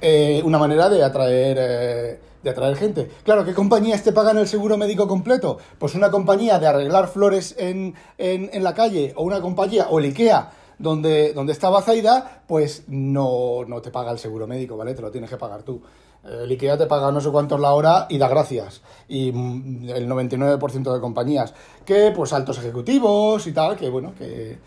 Eh, 0.00 0.42
una 0.44 0.58
manera 0.58 0.88
de 0.88 1.02
atraer, 1.02 1.56
eh, 1.60 2.20
de 2.42 2.50
atraer 2.50 2.76
gente. 2.76 3.10
Claro, 3.24 3.44
¿qué 3.44 3.52
compañías 3.52 4.02
te 4.02 4.12
pagan 4.12 4.38
el 4.38 4.46
seguro 4.46 4.76
médico 4.76 5.08
completo? 5.08 5.58
Pues 5.78 5.94
una 5.94 6.10
compañía 6.10 6.58
de 6.58 6.68
arreglar 6.68 7.08
flores 7.08 7.54
en, 7.58 7.94
en, 8.16 8.62
la 8.62 8.74
calle, 8.74 9.12
o 9.16 9.24
una 9.24 9.40
compañía, 9.40 9.88
o 9.88 9.98
el 9.98 10.06
IKEA, 10.06 10.52
donde, 10.78 11.32
donde 11.32 11.52
estaba 11.52 11.82
Zaida, 11.82 12.42
pues 12.46 12.84
no, 12.86 13.64
no 13.66 13.82
te 13.82 13.90
paga 13.90 14.12
el 14.12 14.18
seguro 14.18 14.46
médico, 14.46 14.76
¿vale? 14.76 14.94
Te 14.94 15.02
lo 15.02 15.10
tienes 15.10 15.28
que 15.28 15.36
pagar 15.36 15.62
tú. 15.64 15.82
El 16.24 16.50
IKEA 16.50 16.76
te 16.76 16.86
paga 16.86 17.10
no 17.10 17.20
sé 17.20 17.30
cuántos 17.30 17.60
la 17.60 17.72
hora 17.72 18.06
y 18.08 18.18
da 18.18 18.28
gracias. 18.28 18.82
Y 19.08 19.32
mm, 19.32 19.88
el 19.90 20.08
99% 20.08 20.92
de 20.92 21.00
compañías. 21.00 21.54
Que, 21.84 22.12
pues, 22.14 22.32
altos 22.32 22.58
ejecutivos 22.58 23.46
y 23.46 23.52
tal, 23.52 23.76
que, 23.76 23.88
bueno, 23.88 24.12
que, 24.16 24.58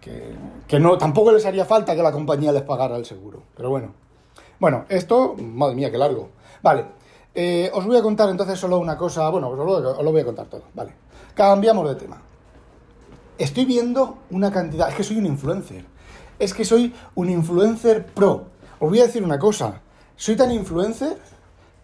que, 0.00 0.36
que 0.66 0.80
no, 0.80 0.98
tampoco 0.98 1.32
les 1.32 1.46
haría 1.46 1.64
falta 1.64 1.94
que 1.94 2.02
la 2.02 2.12
compañía 2.12 2.52
les 2.52 2.62
pagara 2.62 2.96
el 2.96 3.04
seguro. 3.04 3.42
Pero 3.56 3.70
bueno. 3.70 3.94
Bueno, 4.58 4.86
esto, 4.88 5.34
madre 5.38 5.74
mía, 5.74 5.90
qué 5.90 5.98
largo. 5.98 6.30
Vale, 6.62 6.86
eh, 7.34 7.70
os 7.74 7.84
voy 7.84 7.98
a 7.98 8.02
contar 8.02 8.30
entonces 8.30 8.58
solo 8.58 8.78
una 8.78 8.96
cosa. 8.96 9.28
Bueno, 9.28 9.48
os 9.48 9.58
lo, 9.58 9.90
os 9.90 10.04
lo 10.04 10.12
voy 10.12 10.22
a 10.22 10.24
contar 10.24 10.46
todo. 10.46 10.62
Vale, 10.74 10.94
cambiamos 11.34 11.86
de 11.88 11.94
tema. 11.96 12.22
Estoy 13.36 13.66
viendo 13.66 14.18
una 14.30 14.50
cantidad. 14.50 14.88
Es 14.88 14.94
que 14.94 15.04
soy 15.04 15.18
un 15.18 15.26
influencer. 15.26 15.84
Es 16.38 16.54
que 16.54 16.64
soy 16.64 16.94
un 17.14 17.28
influencer 17.28 18.06
pro. 18.06 18.46
Os 18.80 18.88
voy 18.88 19.00
a 19.00 19.06
decir 19.06 19.22
una 19.22 19.38
cosa. 19.38 19.82
Soy 20.16 20.36
tan 20.36 20.50
influencer 20.50 21.18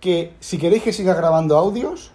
que 0.00 0.34
si 0.40 0.58
queréis 0.58 0.82
que 0.82 0.92
siga 0.92 1.14
grabando 1.14 1.56
audios, 1.56 2.10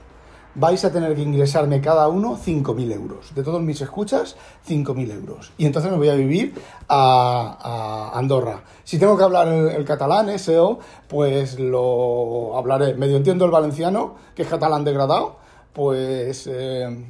vais 0.56 0.84
a 0.84 0.92
tener 0.92 1.16
que 1.16 1.22
ingresarme 1.22 1.80
cada 1.80 2.08
uno 2.08 2.38
5.000 2.38 2.92
euros. 2.92 3.36
De 3.36 3.44
todos 3.44 3.62
mis 3.62 3.80
escuchas, 3.82 4.36
5.000 4.68 5.12
euros. 5.12 5.52
Y 5.58 5.68
entonces 5.68 5.92
me 5.92 5.98
voy 5.98 6.10
a 6.10 6.16
vivir 6.16 6.56
a, 6.90 8.12
Andorra. 8.16 8.64
Si 8.84 8.98
tengo 8.98 9.16
que 9.16 9.24
hablar 9.24 9.48
el, 9.48 9.68
el 9.70 9.86
catalán, 9.86 10.38
SEO, 10.40 10.80
pues 11.08 11.60
lo 11.60 12.58
hablaré. 12.58 12.96
Medio 12.96 13.18
entiendo 13.18 13.46
el 13.46 13.52
valenciano, 13.52 14.16
que 14.36 14.42
es 14.42 14.48
catalán 14.48 14.84
degradado, 14.84 15.38
pues 15.72 16.48
eh, 16.52 17.06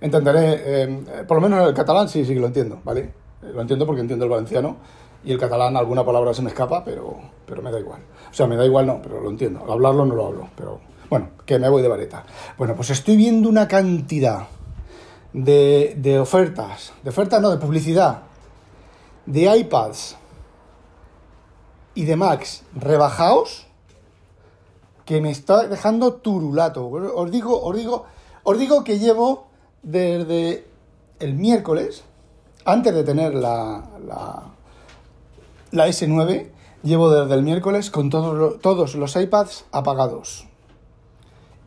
entenderé, 0.00 0.62
eh, 0.64 1.24
por 1.28 1.36
lo 1.36 1.48
menos 1.48 1.68
el 1.68 1.74
catalán 1.74 2.08
sí, 2.08 2.24
sí 2.24 2.32
que 2.32 2.40
lo 2.40 2.46
entiendo, 2.46 2.80
¿vale? 2.82 3.21
Lo 3.42 3.60
entiendo 3.60 3.86
porque 3.86 4.00
entiendo 4.00 4.24
el 4.24 4.30
valenciano 4.30 4.76
y 5.24 5.32
el 5.32 5.38
catalán 5.38 5.76
alguna 5.76 6.04
palabra 6.04 6.32
se 6.34 6.42
me 6.42 6.48
escapa, 6.48 6.84
pero, 6.84 7.16
pero 7.46 7.62
me 7.62 7.70
da 7.70 7.78
igual. 7.78 8.00
O 8.30 8.34
sea, 8.34 8.46
me 8.46 8.56
da 8.56 8.64
igual 8.64 8.86
no, 8.86 9.00
pero 9.02 9.20
lo 9.20 9.30
entiendo. 9.30 9.64
Hablarlo 9.70 10.04
no 10.04 10.14
lo 10.14 10.26
hablo, 10.26 10.48
pero 10.56 10.80
bueno, 11.10 11.30
que 11.44 11.58
me 11.58 11.68
voy 11.68 11.82
de 11.82 11.88
vareta. 11.88 12.24
Bueno, 12.56 12.74
pues 12.74 12.90
estoy 12.90 13.16
viendo 13.16 13.48
una 13.48 13.68
cantidad 13.68 14.48
de, 15.32 15.94
de 15.96 16.18
ofertas, 16.18 16.92
de 17.02 17.10
ofertas 17.10 17.40
no, 17.40 17.50
de 17.50 17.58
publicidad, 17.58 18.22
de 19.26 19.56
iPads 19.56 20.16
y 21.94 22.04
de 22.04 22.16
Macs 22.16 22.64
rebajados 22.74 23.66
que 25.04 25.20
me 25.20 25.30
está 25.30 25.66
dejando 25.66 26.14
turulato. 26.14 26.88
Os 26.88 27.30
digo, 27.30 27.62
os 27.62 27.76
digo, 27.76 28.06
os 28.44 28.58
digo 28.58 28.84
que 28.84 28.98
llevo 28.98 29.48
desde 29.82 30.66
el 31.18 31.34
miércoles, 31.34 32.04
antes 32.64 32.94
de 32.94 33.04
tener 33.04 33.34
la, 33.34 33.84
la, 34.06 34.42
la 35.70 35.88
S9, 35.88 36.48
llevo 36.82 37.10
desde 37.10 37.34
el 37.34 37.42
miércoles 37.42 37.90
con 37.90 38.10
todos, 38.10 38.36
lo- 38.36 38.52
todos 38.54 38.94
los 38.94 39.14
iPads 39.16 39.66
apagados. 39.72 40.46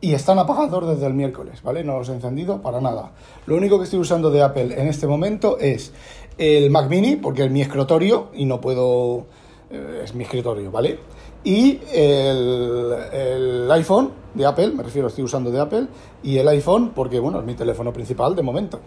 Y 0.00 0.12
están 0.12 0.38
apagados 0.38 0.86
desde 0.86 1.06
el 1.06 1.14
miércoles, 1.14 1.62
¿vale? 1.62 1.82
No 1.82 1.98
los 1.98 2.08
he 2.10 2.12
encendido 2.12 2.60
para 2.60 2.80
nada. 2.80 3.12
Lo 3.46 3.56
único 3.56 3.78
que 3.78 3.84
estoy 3.84 3.98
usando 3.98 4.30
de 4.30 4.42
Apple 4.42 4.80
en 4.80 4.88
este 4.88 5.06
momento 5.06 5.58
es 5.58 5.92
el 6.38 6.70
Mac 6.70 6.88
Mini, 6.90 7.16
porque 7.16 7.44
es 7.46 7.50
mi 7.50 7.62
escritorio 7.62 8.28
y 8.34 8.44
no 8.44 8.60
puedo... 8.60 9.24
eh, 9.70 10.02
es 10.04 10.14
mi 10.14 10.24
escritorio, 10.24 10.70
¿vale? 10.70 10.98
Y 11.44 11.80
el, 11.92 12.92
el 13.12 13.70
iPhone 13.72 14.10
de 14.34 14.44
Apple, 14.44 14.72
me 14.72 14.82
refiero, 14.82 15.08
estoy 15.08 15.24
usando 15.24 15.50
de 15.50 15.60
Apple, 15.60 15.86
y 16.22 16.36
el 16.38 16.48
iPhone 16.48 16.92
porque, 16.94 17.18
bueno, 17.18 17.38
es 17.40 17.46
mi 17.46 17.54
teléfono 17.54 17.92
principal 17.92 18.36
de 18.36 18.42
momento. 18.42 18.80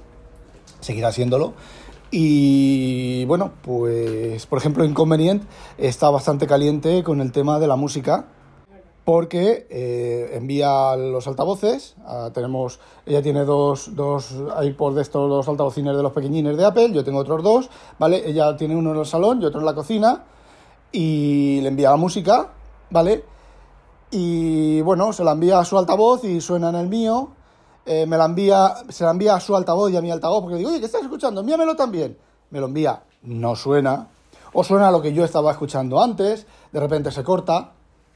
Seguirá 0.80 1.12
siéndolo. 1.12 1.54
Y 2.12 3.26
bueno, 3.26 3.52
pues 3.62 4.46
por 4.48 4.58
ejemplo 4.58 4.84
Inconvenient 4.84 5.44
está 5.78 6.10
bastante 6.10 6.48
caliente 6.48 7.04
con 7.04 7.22
el 7.22 7.32
tema 7.32 7.60
de 7.60 7.68
la 7.68 7.76
música 7.76 8.26
porque 9.06 9.66
eh, 9.72 10.32
envía 10.34 10.96
los 10.96 11.26
altavoces, 11.28 11.96
ah, 12.06 12.30
tenemos, 12.32 12.80
ella 13.08 13.24
tiene 13.24 13.44
dos, 13.44 13.96
dos 13.96 14.36
iPods 14.62 14.96
de 14.98 15.02
estos, 15.02 15.28
dos 15.28 15.48
altavocines 15.48 15.98
de 15.98 16.04
los 16.04 16.12
pequeñines 16.12 16.56
de 16.56 16.64
Apple, 16.64 16.92
yo 16.92 17.04
tengo 17.04 17.18
otros 17.18 17.42
dos, 17.42 17.70
¿vale? 17.98 18.22
Ella 18.30 18.56
tiene 18.56 18.76
uno 18.76 18.92
en 18.92 19.00
el 19.00 19.06
salón 19.08 19.42
y 19.42 19.46
otro 19.46 19.62
en 19.62 19.66
la 19.66 19.74
cocina 19.74 20.26
y 20.92 21.60
le 21.62 21.70
envía 21.70 21.90
la 21.90 21.96
música, 21.96 22.50
¿vale? 22.92 23.24
Y 24.12 24.82
bueno, 24.82 25.12
se 25.12 25.24
la 25.24 25.32
envía 25.32 25.58
a 25.58 25.66
su 25.66 25.78
altavoz 25.78 26.24
y 26.24 26.40
suena 26.40 26.70
en 26.70 26.76
el 26.76 26.88
mío. 26.88 27.30
Eh, 27.92 28.06
me 28.06 28.18
la 28.18 28.26
envía, 28.26 28.76
se 28.90 29.04
la 29.04 29.10
envía 29.10 29.34
a 29.34 29.40
su 29.40 29.56
altavoz 29.56 29.92
y 29.92 29.98
a 29.98 30.02
mi 30.02 30.12
altavoz 30.12 30.42
porque 30.44 30.58
digo, 30.58 30.70
oye, 30.70 30.80
¿qué 30.80 30.86
estás 30.86 31.02
escuchando? 31.02 31.42
Envíamelo 31.42 31.76
también. 31.76 32.16
Me 32.52 32.60
lo 32.60 32.68
envía, 32.68 33.02
no 33.24 33.56
suena. 33.56 34.10
O 34.54 34.64
suena 34.64 34.92
lo 34.92 35.02
que 35.02 35.12
yo 35.12 35.26
estaba 35.26 35.50
escuchando 35.52 36.00
antes, 36.00 36.46
de 36.72 36.80
repente 36.80 37.12
se 37.12 37.24
corta. 37.24 37.72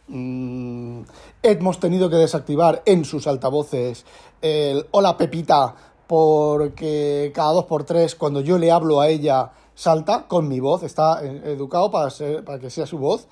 Mm, 0.10 1.02
hemos 1.42 1.80
tenido 1.80 2.08
que 2.10 2.18
desactivar 2.18 2.84
en 2.86 3.04
sus 3.04 3.26
altavoces 3.26 4.06
el 4.44 4.86
Hola 4.92 5.18
Pepita 5.18 5.74
porque 6.08 7.32
cada 7.34 7.54
dos 7.54 7.66
por 7.66 7.84
tres 7.84 8.14
cuando 8.14 8.42
yo 8.42 8.60
le 8.60 8.72
hablo 8.72 9.02
a 9.02 9.08
ella 9.08 9.54
salta 9.74 10.28
con 10.28 10.48
mi 10.48 10.60
voz, 10.60 10.84
está 10.84 11.26
eh, 11.26 11.42
educado 11.46 11.90
para, 11.90 12.12
ser- 12.12 12.44
para 12.44 12.60
que 12.60 12.70
sea 12.70 12.86
su 12.86 13.00
voz, 13.00 13.26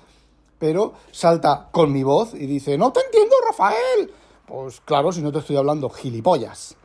pero 0.58 0.94
salta 1.12 1.68
con 1.70 1.92
mi 1.92 2.02
voz 2.02 2.34
y 2.34 2.46
dice, 2.46 2.76
no 2.76 2.90
te 2.92 3.00
entiendo 3.04 3.34
Rafael. 3.46 4.10
Pues 4.46 4.80
claro, 4.80 5.12
si 5.12 5.22
no 5.22 5.32
te 5.32 5.38
estoy 5.38 5.56
hablando, 5.56 5.88
gilipollas. 5.88 6.76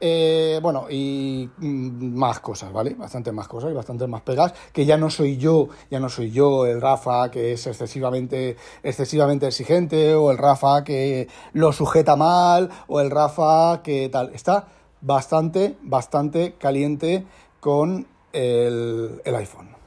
Eh, 0.00 0.58
bueno, 0.62 0.86
y 0.90 1.48
mm, 1.56 2.14
más 2.16 2.40
cosas, 2.40 2.72
¿vale? 2.72 2.94
Bastante 2.94 3.32
más 3.32 3.48
cosas 3.48 3.70
y 3.70 3.74
bastante 3.74 4.06
más 4.06 4.22
pegas, 4.22 4.52
que 4.72 4.84
ya 4.84 4.96
no 4.96 5.08
soy 5.08 5.38
yo, 5.38 5.68
ya 5.90 6.00
no 6.00 6.08
soy 6.08 6.30
yo 6.30 6.66
el 6.66 6.80
Rafa 6.80 7.30
que 7.30 7.52
es 7.52 7.66
excesivamente, 7.66 8.56
excesivamente 8.82 9.46
exigente, 9.46 10.14
o 10.14 10.30
el 10.30 10.38
Rafa 10.38 10.84
que 10.84 11.28
lo 11.52 11.72
sujeta 11.72 12.16
mal, 12.16 12.70
o 12.88 13.00
el 13.00 13.10
Rafa 13.10 13.82
que 13.82 14.08
tal. 14.10 14.34
Está 14.34 14.66
bastante, 15.00 15.76
bastante 15.82 16.54
caliente 16.58 17.24
con 17.60 18.06
el, 18.32 19.22
el 19.24 19.34
iPhone 19.36 19.83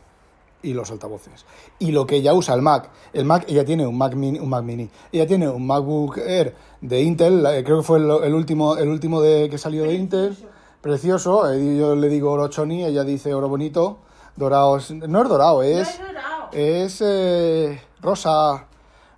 y 0.63 0.73
los 0.73 0.89
altavoces. 0.91 1.45
Y 1.79 1.91
lo 1.91 2.05
que 2.07 2.15
ella 2.17 2.33
usa, 2.33 2.53
el 2.55 2.61
Mac. 2.61 2.89
El 3.13 3.25
Mac, 3.25 3.45
ella 3.47 3.63
tiene 3.63 3.85
un 3.85 3.97
Mac 3.97 4.15
Mini, 4.15 4.39
un 4.39 4.49
Mac 4.49 4.63
Mini. 4.63 4.89
Ella 5.11 5.27
tiene 5.27 5.47
un 5.49 5.65
MacBook 5.67 6.17
Air 6.17 6.55
de 6.81 7.01
Intel, 7.01 7.43
la- 7.43 7.63
creo 7.63 7.77
que 7.77 7.83
fue 7.83 7.99
el, 7.99 8.09
el 8.23 8.33
último, 8.33 8.75
el 8.77 8.89
último 8.89 9.21
de, 9.21 9.49
que 9.49 9.57
salió 9.57 9.83
de 9.83 9.93
Intel. 9.93 10.37
Precioso. 10.81 11.51
eh, 11.51 11.77
Yo 11.77 11.95
le 11.95 12.09
digo 12.09 12.31
oro 12.31 12.47
choni, 12.47 12.83
ella 12.85 13.03
dice 13.03 13.33
oro 13.33 13.49
bonito. 13.49 13.99
Dorado, 14.35 14.77
no 15.07 15.21
es 15.23 15.29
dorado, 15.29 15.63
es... 15.63 15.89
es 15.89 15.99
dorado. 15.99 16.49
Es 16.51 17.01
eh, 17.05 17.81
rosa. 18.01 18.67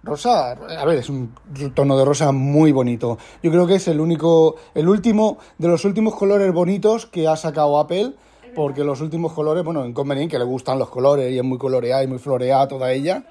Rosa, 0.01 0.51
a 0.51 0.85
ver, 0.85 0.99
es 0.99 1.09
un 1.09 1.33
tono 1.75 1.97
de 1.97 2.05
rosa 2.05 2.31
muy 2.31 2.71
bonito. 2.71 3.17
Yo 3.43 3.51
creo 3.51 3.67
que 3.67 3.75
es 3.75 3.87
el 3.89 3.99
único, 3.99 4.55
el 4.73 4.87
último, 4.87 5.39
de 5.57 5.67
los 5.67 5.83
últimos 5.83 6.15
colores 6.15 6.53
bonitos 6.53 7.05
que 7.05 7.27
ha 7.27 7.35
sacado 7.35 7.77
Apple, 7.77 8.13
porque 8.55 8.83
los 8.83 9.01
últimos 9.01 9.33
colores, 9.33 9.63
bueno, 9.63 9.85
inconveniente 9.85 10.33
que 10.33 10.39
le 10.39 10.45
gustan 10.45 10.79
los 10.79 10.89
colores 10.89 11.31
y 11.31 11.37
es 11.37 11.43
muy 11.43 11.57
coloreada 11.57 12.03
y 12.03 12.07
muy 12.07 12.19
floreada 12.19 12.67
toda 12.67 12.91
ella. 12.91 13.23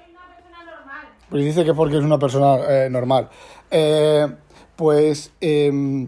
Pues 1.29 1.43
dice 1.45 1.63
que 1.63 1.73
porque 1.73 1.97
es 1.97 2.03
una 2.03 2.17
persona 2.17 2.57
eh, 2.67 2.89
normal. 2.89 3.29
Eh, 3.69 4.27
pues 4.75 5.31
em, 5.41 6.07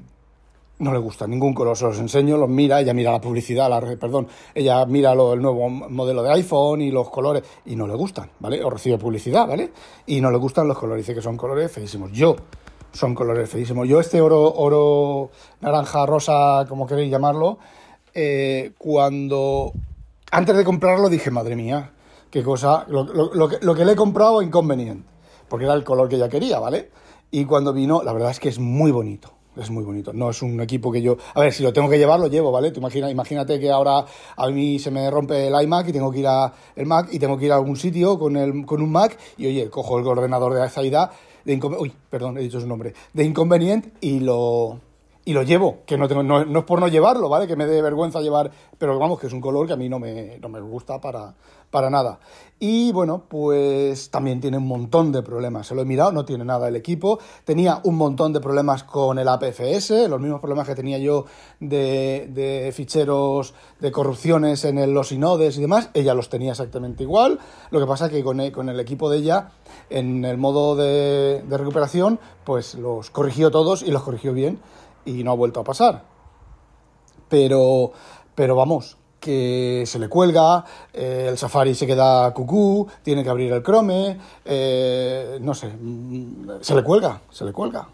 no 0.79 0.91
le 0.93 0.97
gusta 0.97 1.27
ningún 1.27 1.53
color, 1.53 1.77
se 1.77 1.85
los 1.85 1.99
enseño, 1.99 2.37
los 2.37 2.49
mira, 2.49 2.79
ella 2.81 2.93
mira 2.93 3.11
la 3.11 3.21
publicidad, 3.21 3.69
la, 3.69 3.81
perdón, 3.97 4.27
ella 4.55 4.83
mira 4.87 5.13
lo- 5.13 5.33
el 5.33 5.41
nuevo 5.41 5.69
modelo 5.69 6.23
de 6.23 6.31
iPhone 6.31 6.81
y 6.81 6.89
los 6.89 7.09
colores 7.09 7.43
y 7.65 7.75
no 7.75 7.85
le 7.85 7.93
gustan, 7.93 8.31
¿vale? 8.39 8.63
O 8.63 8.69
recibe 8.71 8.97
publicidad, 8.97 9.47
¿vale? 9.47 9.71
Y 10.07 10.21
no 10.21 10.31
le 10.31 10.37
gustan 10.37 10.67
los 10.67 10.77
colores, 10.77 11.05
dice 11.05 11.13
que 11.13 11.21
son 11.21 11.37
colores 11.37 11.71
feísimos. 11.71 12.11
Yo, 12.13 12.35
son 12.93 13.13
colores 13.13 13.47
feísimos. 13.49 13.87
Yo 13.87 13.99
este 13.99 14.19
oro, 14.21 14.51
oro, 14.55 15.29
naranja, 15.59 16.05
rosa, 16.07 16.65
como 16.67 16.87
queréis 16.87 17.11
llamarlo, 17.11 17.59
eh, 18.13 18.71
cuando, 18.77 19.73
antes 20.31 20.55
de 20.55 20.63
comprarlo 20.63 21.09
dije, 21.09 21.31
madre 21.31 21.55
mía, 21.55 21.91
qué 22.29 22.43
cosa, 22.43 22.85
lo, 22.87 23.05
que, 23.49 23.57
lo 23.61 23.75
que 23.75 23.85
le 23.85 23.93
he 23.93 23.95
comprado 23.95 24.41
inconveniente, 24.41 25.07
porque 25.47 25.65
era 25.65 25.73
el 25.73 25.83
color 25.83 26.09
que 26.09 26.15
ella 26.15 26.29
quería, 26.29 26.59
¿vale? 26.59 26.89
Y 27.31 27.45
cuando 27.45 27.73
vino, 27.73 28.03
la 28.03 28.13
verdad 28.13 28.31
es 28.31 28.39
que 28.39 28.49
es 28.49 28.59
muy 28.59 28.91
bonito. 28.91 29.31
Es 29.57 29.69
muy 29.69 29.83
bonito. 29.83 30.13
No 30.13 30.29
es 30.29 30.41
un 30.41 30.61
equipo 30.61 30.93
que 30.93 31.01
yo. 31.01 31.17
A 31.33 31.41
ver, 31.41 31.51
si 31.51 31.61
lo 31.61 31.73
tengo 31.73 31.89
que 31.89 31.97
llevar, 31.97 32.19
lo 32.19 32.27
llevo, 32.27 32.51
¿vale? 32.51 32.71
Imagina, 32.73 33.11
imagínate 33.11 33.59
que 33.59 33.69
ahora 33.69 34.05
a 34.37 34.47
mí 34.47 34.79
se 34.79 34.91
me 34.91 35.09
rompe 35.11 35.47
el 35.47 35.61
iMac 35.61 35.89
y 35.89 35.91
tengo 35.91 36.09
que 36.09 36.19
ir 36.19 36.27
a 36.27 36.53
el 36.75 36.85
Mac 36.85 37.09
y 37.11 37.19
tengo 37.19 37.37
que 37.37 37.45
ir 37.45 37.51
a 37.51 37.55
algún 37.55 37.75
sitio 37.75 38.17
con, 38.17 38.37
el, 38.37 38.65
con 38.65 38.81
un 38.81 38.91
Mac 38.91 39.17
y 39.37 39.47
oye, 39.47 39.69
cojo 39.69 39.99
el 39.99 40.07
ordenador 40.07 40.53
de 40.53 40.69
Zaida 40.69 41.11
de 41.43 41.59
Uy, 41.79 41.91
perdón, 42.09 42.37
he 42.37 42.41
dicho 42.41 42.61
su 42.61 42.67
nombre. 42.67 42.93
De 43.13 43.23
inconveniente 43.23 43.91
y 43.99 44.19
lo. 44.19 44.79
Y 45.23 45.33
lo 45.33 45.43
llevo, 45.43 45.81
que 45.85 45.97
no, 45.99 46.07
tengo, 46.07 46.23
no, 46.23 46.45
no 46.45 46.59
es 46.59 46.65
por 46.65 46.79
no 46.79 46.87
llevarlo, 46.87 47.29
¿vale? 47.29 47.45
Que 47.45 47.55
me 47.55 47.67
dé 47.67 47.79
vergüenza 47.83 48.21
llevar, 48.21 48.49
pero 48.79 48.97
vamos, 48.97 49.19
que 49.19 49.27
es 49.27 49.33
un 49.33 49.41
color 49.41 49.67
que 49.67 49.73
a 49.73 49.77
mí 49.77 49.87
no 49.87 49.99
me, 49.99 50.39
no 50.39 50.49
me 50.49 50.59
gusta 50.61 50.99
para, 50.99 51.35
para 51.69 51.91
nada. 51.91 52.19
Y 52.59 52.91
bueno, 52.91 53.23
pues 53.27 54.09
también 54.09 54.41
tiene 54.41 54.57
un 54.57 54.65
montón 54.67 55.11
de 55.11 55.21
problemas. 55.21 55.67
Se 55.67 55.75
lo 55.75 55.83
he 55.83 55.85
mirado, 55.85 56.11
no 56.11 56.25
tiene 56.25 56.43
nada 56.43 56.67
el 56.67 56.75
equipo. 56.75 57.19
Tenía 57.43 57.81
un 57.83 57.97
montón 57.97 58.33
de 58.33 58.39
problemas 58.39 58.83
con 58.83 59.19
el 59.19 59.27
APFS, 59.27 59.91
los 60.09 60.19
mismos 60.19 60.39
problemas 60.41 60.67
que 60.67 60.73
tenía 60.73 60.97
yo 60.97 61.25
de, 61.59 62.27
de 62.33 62.71
ficheros 62.73 63.53
de 63.79 63.91
corrupciones 63.91 64.65
en 64.65 64.79
el- 64.79 64.91
los 64.91 65.11
inodes 65.11 65.55
y 65.57 65.61
demás. 65.61 65.91
Ella 65.93 66.15
los 66.15 66.29
tenía 66.29 66.51
exactamente 66.51 67.03
igual. 67.03 67.37
Lo 67.69 67.79
que 67.79 67.85
pasa 67.85 68.09
que 68.09 68.23
con 68.23 68.39
el, 68.39 68.51
con 68.51 68.69
el 68.69 68.79
equipo 68.79 69.07
de 69.09 69.19
ella, 69.19 69.51
en 69.91 70.25
el 70.25 70.37
modo 70.37 70.75
de, 70.75 71.43
de 71.47 71.57
recuperación, 71.57 72.19
pues 72.43 72.73
los 72.73 73.11
corrigió 73.11 73.51
todos 73.51 73.83
y 73.83 73.91
los 73.91 74.01
corrigió 74.01 74.33
bien 74.33 74.59
y 75.05 75.23
no 75.23 75.31
ha 75.31 75.35
vuelto 75.35 75.59
a 75.59 75.63
pasar 75.63 76.03
pero, 77.29 77.91
pero 78.35 78.55
vamos, 78.55 78.97
que 79.19 79.83
se 79.85 79.99
le 79.99 80.09
cuelga, 80.09 80.65
eh, 80.93 81.27
el 81.29 81.37
Safari 81.37 81.73
se 81.75 81.87
queda 81.87 82.33
cucú, 82.33 82.87
tiene 83.03 83.23
que 83.23 83.29
abrir 83.29 83.53
el 83.53 83.63
Chrome, 83.63 84.17
eh, 84.43 85.37
no 85.41 85.53
sé, 85.53 85.67
mm, 85.69 86.59
se 86.61 86.75
le 86.75 86.83
cuelga, 86.83 87.21
se 87.29 87.45
le 87.45 87.53
cuelga. 87.53 87.87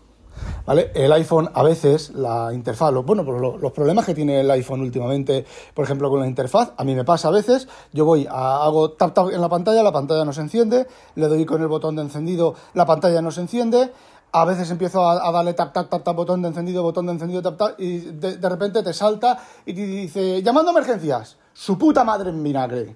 ¿Vale? 0.67 0.91
El 0.93 1.11
iPhone 1.13 1.49
a 1.53 1.63
veces, 1.63 2.11
la 2.11 2.51
interfaz, 2.53 2.93
lo- 2.93 3.01
bueno, 3.01 3.25
pues 3.25 3.41
lo- 3.41 3.57
los 3.57 3.71
problemas 3.71 4.05
que 4.05 4.13
tiene 4.13 4.39
el 4.41 4.51
iPhone 4.51 4.81
últimamente, 4.81 5.45
por 5.73 5.83
ejemplo, 5.83 6.09
con 6.11 6.19
la 6.19 6.27
interfaz, 6.27 6.73
a 6.77 6.83
mí 6.83 6.93
me 6.93 7.03
pasa 7.03 7.29
a 7.29 7.31
veces, 7.31 7.67
yo 7.91 8.05
voy, 8.05 8.27
a- 8.29 8.63
hago 8.63 8.91
tap 8.91 9.13
tap 9.15 9.29
en 9.31 9.41
la 9.41 9.49
pantalla, 9.49 9.81
la 9.81 9.91
pantalla 9.91 10.25
no 10.25 10.33
se 10.33 10.41
enciende, 10.41 10.85
le 11.15 11.27
doy 11.27 11.43
con 11.45 11.61
el 11.61 11.67
botón 11.67 11.95
de 11.95 12.03
encendido, 12.03 12.53
la 12.75 12.85
pantalla 12.85 13.19
no 13.21 13.31
se 13.31 13.41
enciende, 13.41 13.91
a 14.31 14.45
veces 14.45 14.69
empiezo 14.71 15.07
a, 15.07 15.31
darle 15.31 15.53
tap, 15.53 15.73
tap, 15.73 15.89
tap, 15.89 16.03
tap, 16.03 16.15
botón 16.15 16.41
de 16.41 16.49
encendido, 16.49 16.83
botón 16.83 17.05
de 17.05 17.13
encendido, 17.13 17.41
tap, 17.41 17.57
tap, 17.57 17.79
y 17.79 17.99
de, 17.99 18.37
de 18.37 18.49
repente 18.49 18.83
te 18.83 18.93
salta 18.93 19.37
y 19.65 19.73
te 19.73 19.85
dice, 19.85 20.43
llamando 20.43 20.71
emergencias, 20.71 21.37
su 21.53 21.77
puta 21.77 22.03
madre 22.03 22.29
en 22.29 22.43
vinagre. 22.43 22.95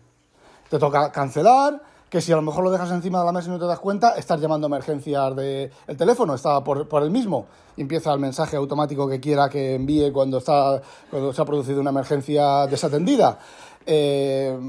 Te 0.70 0.78
toca 0.78 1.12
cancelar, 1.12 1.82
que 2.12 2.20
si 2.20 2.34
a 2.34 2.36
lo 2.36 2.42
mejor 2.42 2.66
lo 2.66 2.72
dejas 2.72 2.92
encima 2.92 3.20
de 3.20 3.26
la 3.26 3.32
mesa 3.32 3.48
y 3.48 3.52
no 3.52 3.60
te 3.60 3.66
das 3.66 3.80
cuenta, 3.80 4.16
estás 4.18 4.42
llamando 4.42 4.68
emergencias 4.68 5.34
de 5.34 5.72
el 5.88 5.96
teléfono, 5.96 6.36
está 6.36 6.62
por, 6.62 6.86
por 6.86 7.04
el 7.04 7.10
mismo. 7.10 7.46
Empieza 7.78 8.12
el 8.12 8.20
mensaje 8.20 8.58
automático 8.58 9.08
que 9.08 9.22
quiera 9.22 9.48
que 9.48 9.76
envíe 9.76 10.12
cuando, 10.12 10.40
está, 10.40 10.82
cuando 11.10 11.32
se 11.32 11.42
ha 11.42 11.46
producido 11.46 11.80
una 11.80 11.92
emergencia 11.92 12.68
desatendida. 12.68 13.40
Eh, 13.86 14.60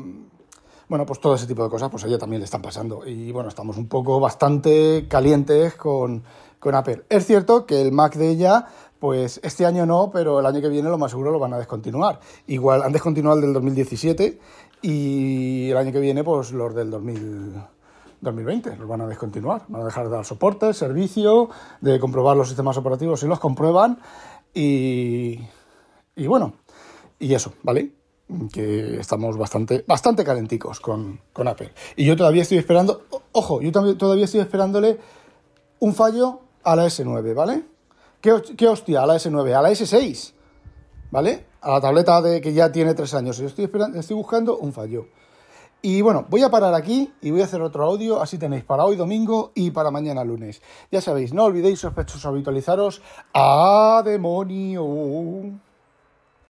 bueno, 0.88 1.04
pues 1.04 1.18
todo 1.18 1.34
ese 1.34 1.48
tipo 1.48 1.64
de 1.64 1.70
cosas, 1.70 1.90
pues 1.90 2.04
a 2.04 2.06
ella 2.06 2.18
también 2.18 2.38
le 2.40 2.44
están 2.44 2.62
pasando. 2.62 3.04
Y 3.04 3.32
bueno, 3.32 3.48
estamos 3.48 3.76
un 3.76 3.88
poco 3.88 4.20
bastante 4.20 5.06
calientes 5.08 5.74
con, 5.74 6.22
con 6.62 6.76
Apple. 6.76 7.02
Es 7.08 7.26
cierto 7.26 7.66
que 7.66 7.82
el 7.82 7.90
Mac 7.90 8.14
de 8.14 8.28
ella, 8.28 8.66
pues 9.00 9.40
este 9.42 9.66
año 9.66 9.84
no, 9.84 10.12
pero 10.12 10.38
el 10.38 10.46
año 10.46 10.60
que 10.60 10.68
viene 10.68 10.88
lo 10.88 10.96
más 10.96 11.10
seguro 11.10 11.32
lo 11.32 11.40
van 11.40 11.52
a 11.52 11.58
descontinuar. 11.58 12.20
Igual 12.46 12.84
han 12.84 12.92
descontinuado 12.92 13.40
el 13.40 13.46
del 13.46 13.52
2017 13.54 14.38
y 14.80 15.70
el 15.70 15.76
año 15.76 15.90
que 15.90 15.98
viene, 15.98 16.22
pues 16.22 16.52
los 16.52 16.72
del 16.72 16.88
2000 16.88 17.54
2020 18.20 18.76
los 18.76 18.86
van 18.86 19.00
a 19.00 19.08
descontinuar. 19.08 19.64
Van 19.66 19.82
a 19.82 19.84
dejar 19.86 20.04
de 20.04 20.12
dar 20.12 20.24
soporte, 20.24 20.72
servicio, 20.72 21.50
de 21.80 21.98
comprobar 21.98 22.36
los 22.36 22.46
sistemas 22.46 22.76
operativos 22.76 23.18
si 23.18 23.26
los 23.26 23.40
comprueban 23.40 23.98
y, 24.54 25.40
y 26.14 26.26
bueno, 26.28 26.52
y 27.18 27.34
eso, 27.34 27.54
¿vale? 27.64 27.90
Que 28.52 29.00
estamos 29.00 29.36
bastante, 29.36 29.84
bastante 29.84 30.22
calenticos 30.22 30.78
con, 30.78 31.18
con 31.32 31.48
Apple. 31.48 31.72
Y 31.96 32.04
yo 32.04 32.16
todavía 32.16 32.42
estoy 32.42 32.58
esperando, 32.58 33.02
ojo, 33.32 33.60
yo 33.60 33.72
todavía 33.72 34.26
estoy 34.26 34.38
esperándole 34.38 35.00
un 35.80 35.92
fallo 35.92 36.42
a 36.64 36.76
la 36.76 36.86
S9, 36.86 37.34
¿vale? 37.34 37.64
¿Qué, 38.20 38.34
qué 38.56 38.68
hostia 38.68 39.02
a 39.02 39.06
la 39.06 39.16
S9? 39.16 39.54
A 39.54 39.62
la 39.62 39.70
S6. 39.70 40.32
¿vale? 41.12 41.44
A 41.60 41.70
la 41.74 41.80
tableta 41.80 42.20
de 42.20 42.40
que 42.40 42.52
ya 42.52 42.72
tiene 42.72 42.94
tres 42.94 43.14
años. 43.14 43.38
Yo 43.38 43.46
estoy, 43.46 43.66
esperando, 43.66 44.00
estoy 44.00 44.16
buscando 44.16 44.58
un 44.58 44.72
fallo. 44.72 45.06
Y 45.82 46.00
bueno, 46.00 46.26
voy 46.28 46.42
a 46.42 46.50
parar 46.50 46.74
aquí 46.74 47.12
y 47.20 47.30
voy 47.30 47.42
a 47.42 47.44
hacer 47.44 47.60
otro 47.60 47.84
audio, 47.84 48.20
así 48.20 48.38
tenéis 48.38 48.64
para 48.64 48.84
hoy 48.84 48.96
domingo 48.96 49.52
y 49.54 49.72
para 49.72 49.90
mañana 49.90 50.24
lunes. 50.24 50.62
Ya 50.90 51.00
sabéis, 51.00 51.32
no 51.32 51.44
olvidéis 51.44 51.80
sospechosos 51.80 52.24
habitualizaros. 52.24 53.02
¡A 53.34 54.02
demonio! 54.04 55.60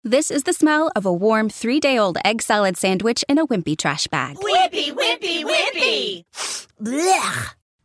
This 0.04 0.32
is 0.32 0.44
the 0.44 0.54
smell 0.54 0.90
of 0.96 1.06
a 1.06 1.12
warm 1.12 1.50
three 1.50 1.80
day 1.80 1.98
old 2.00 2.18
egg 2.24 2.42
salad 2.42 2.76
sandwich 2.76 3.24
in 3.28 3.38
a 3.38 3.46
wimpy 3.46 3.76
trash 3.76 4.08
bag. 4.08 4.38
Wimpy, 4.38 4.94
wimpy, 4.94 5.44
wimpy. 5.44 6.24
Blech. 6.82 7.59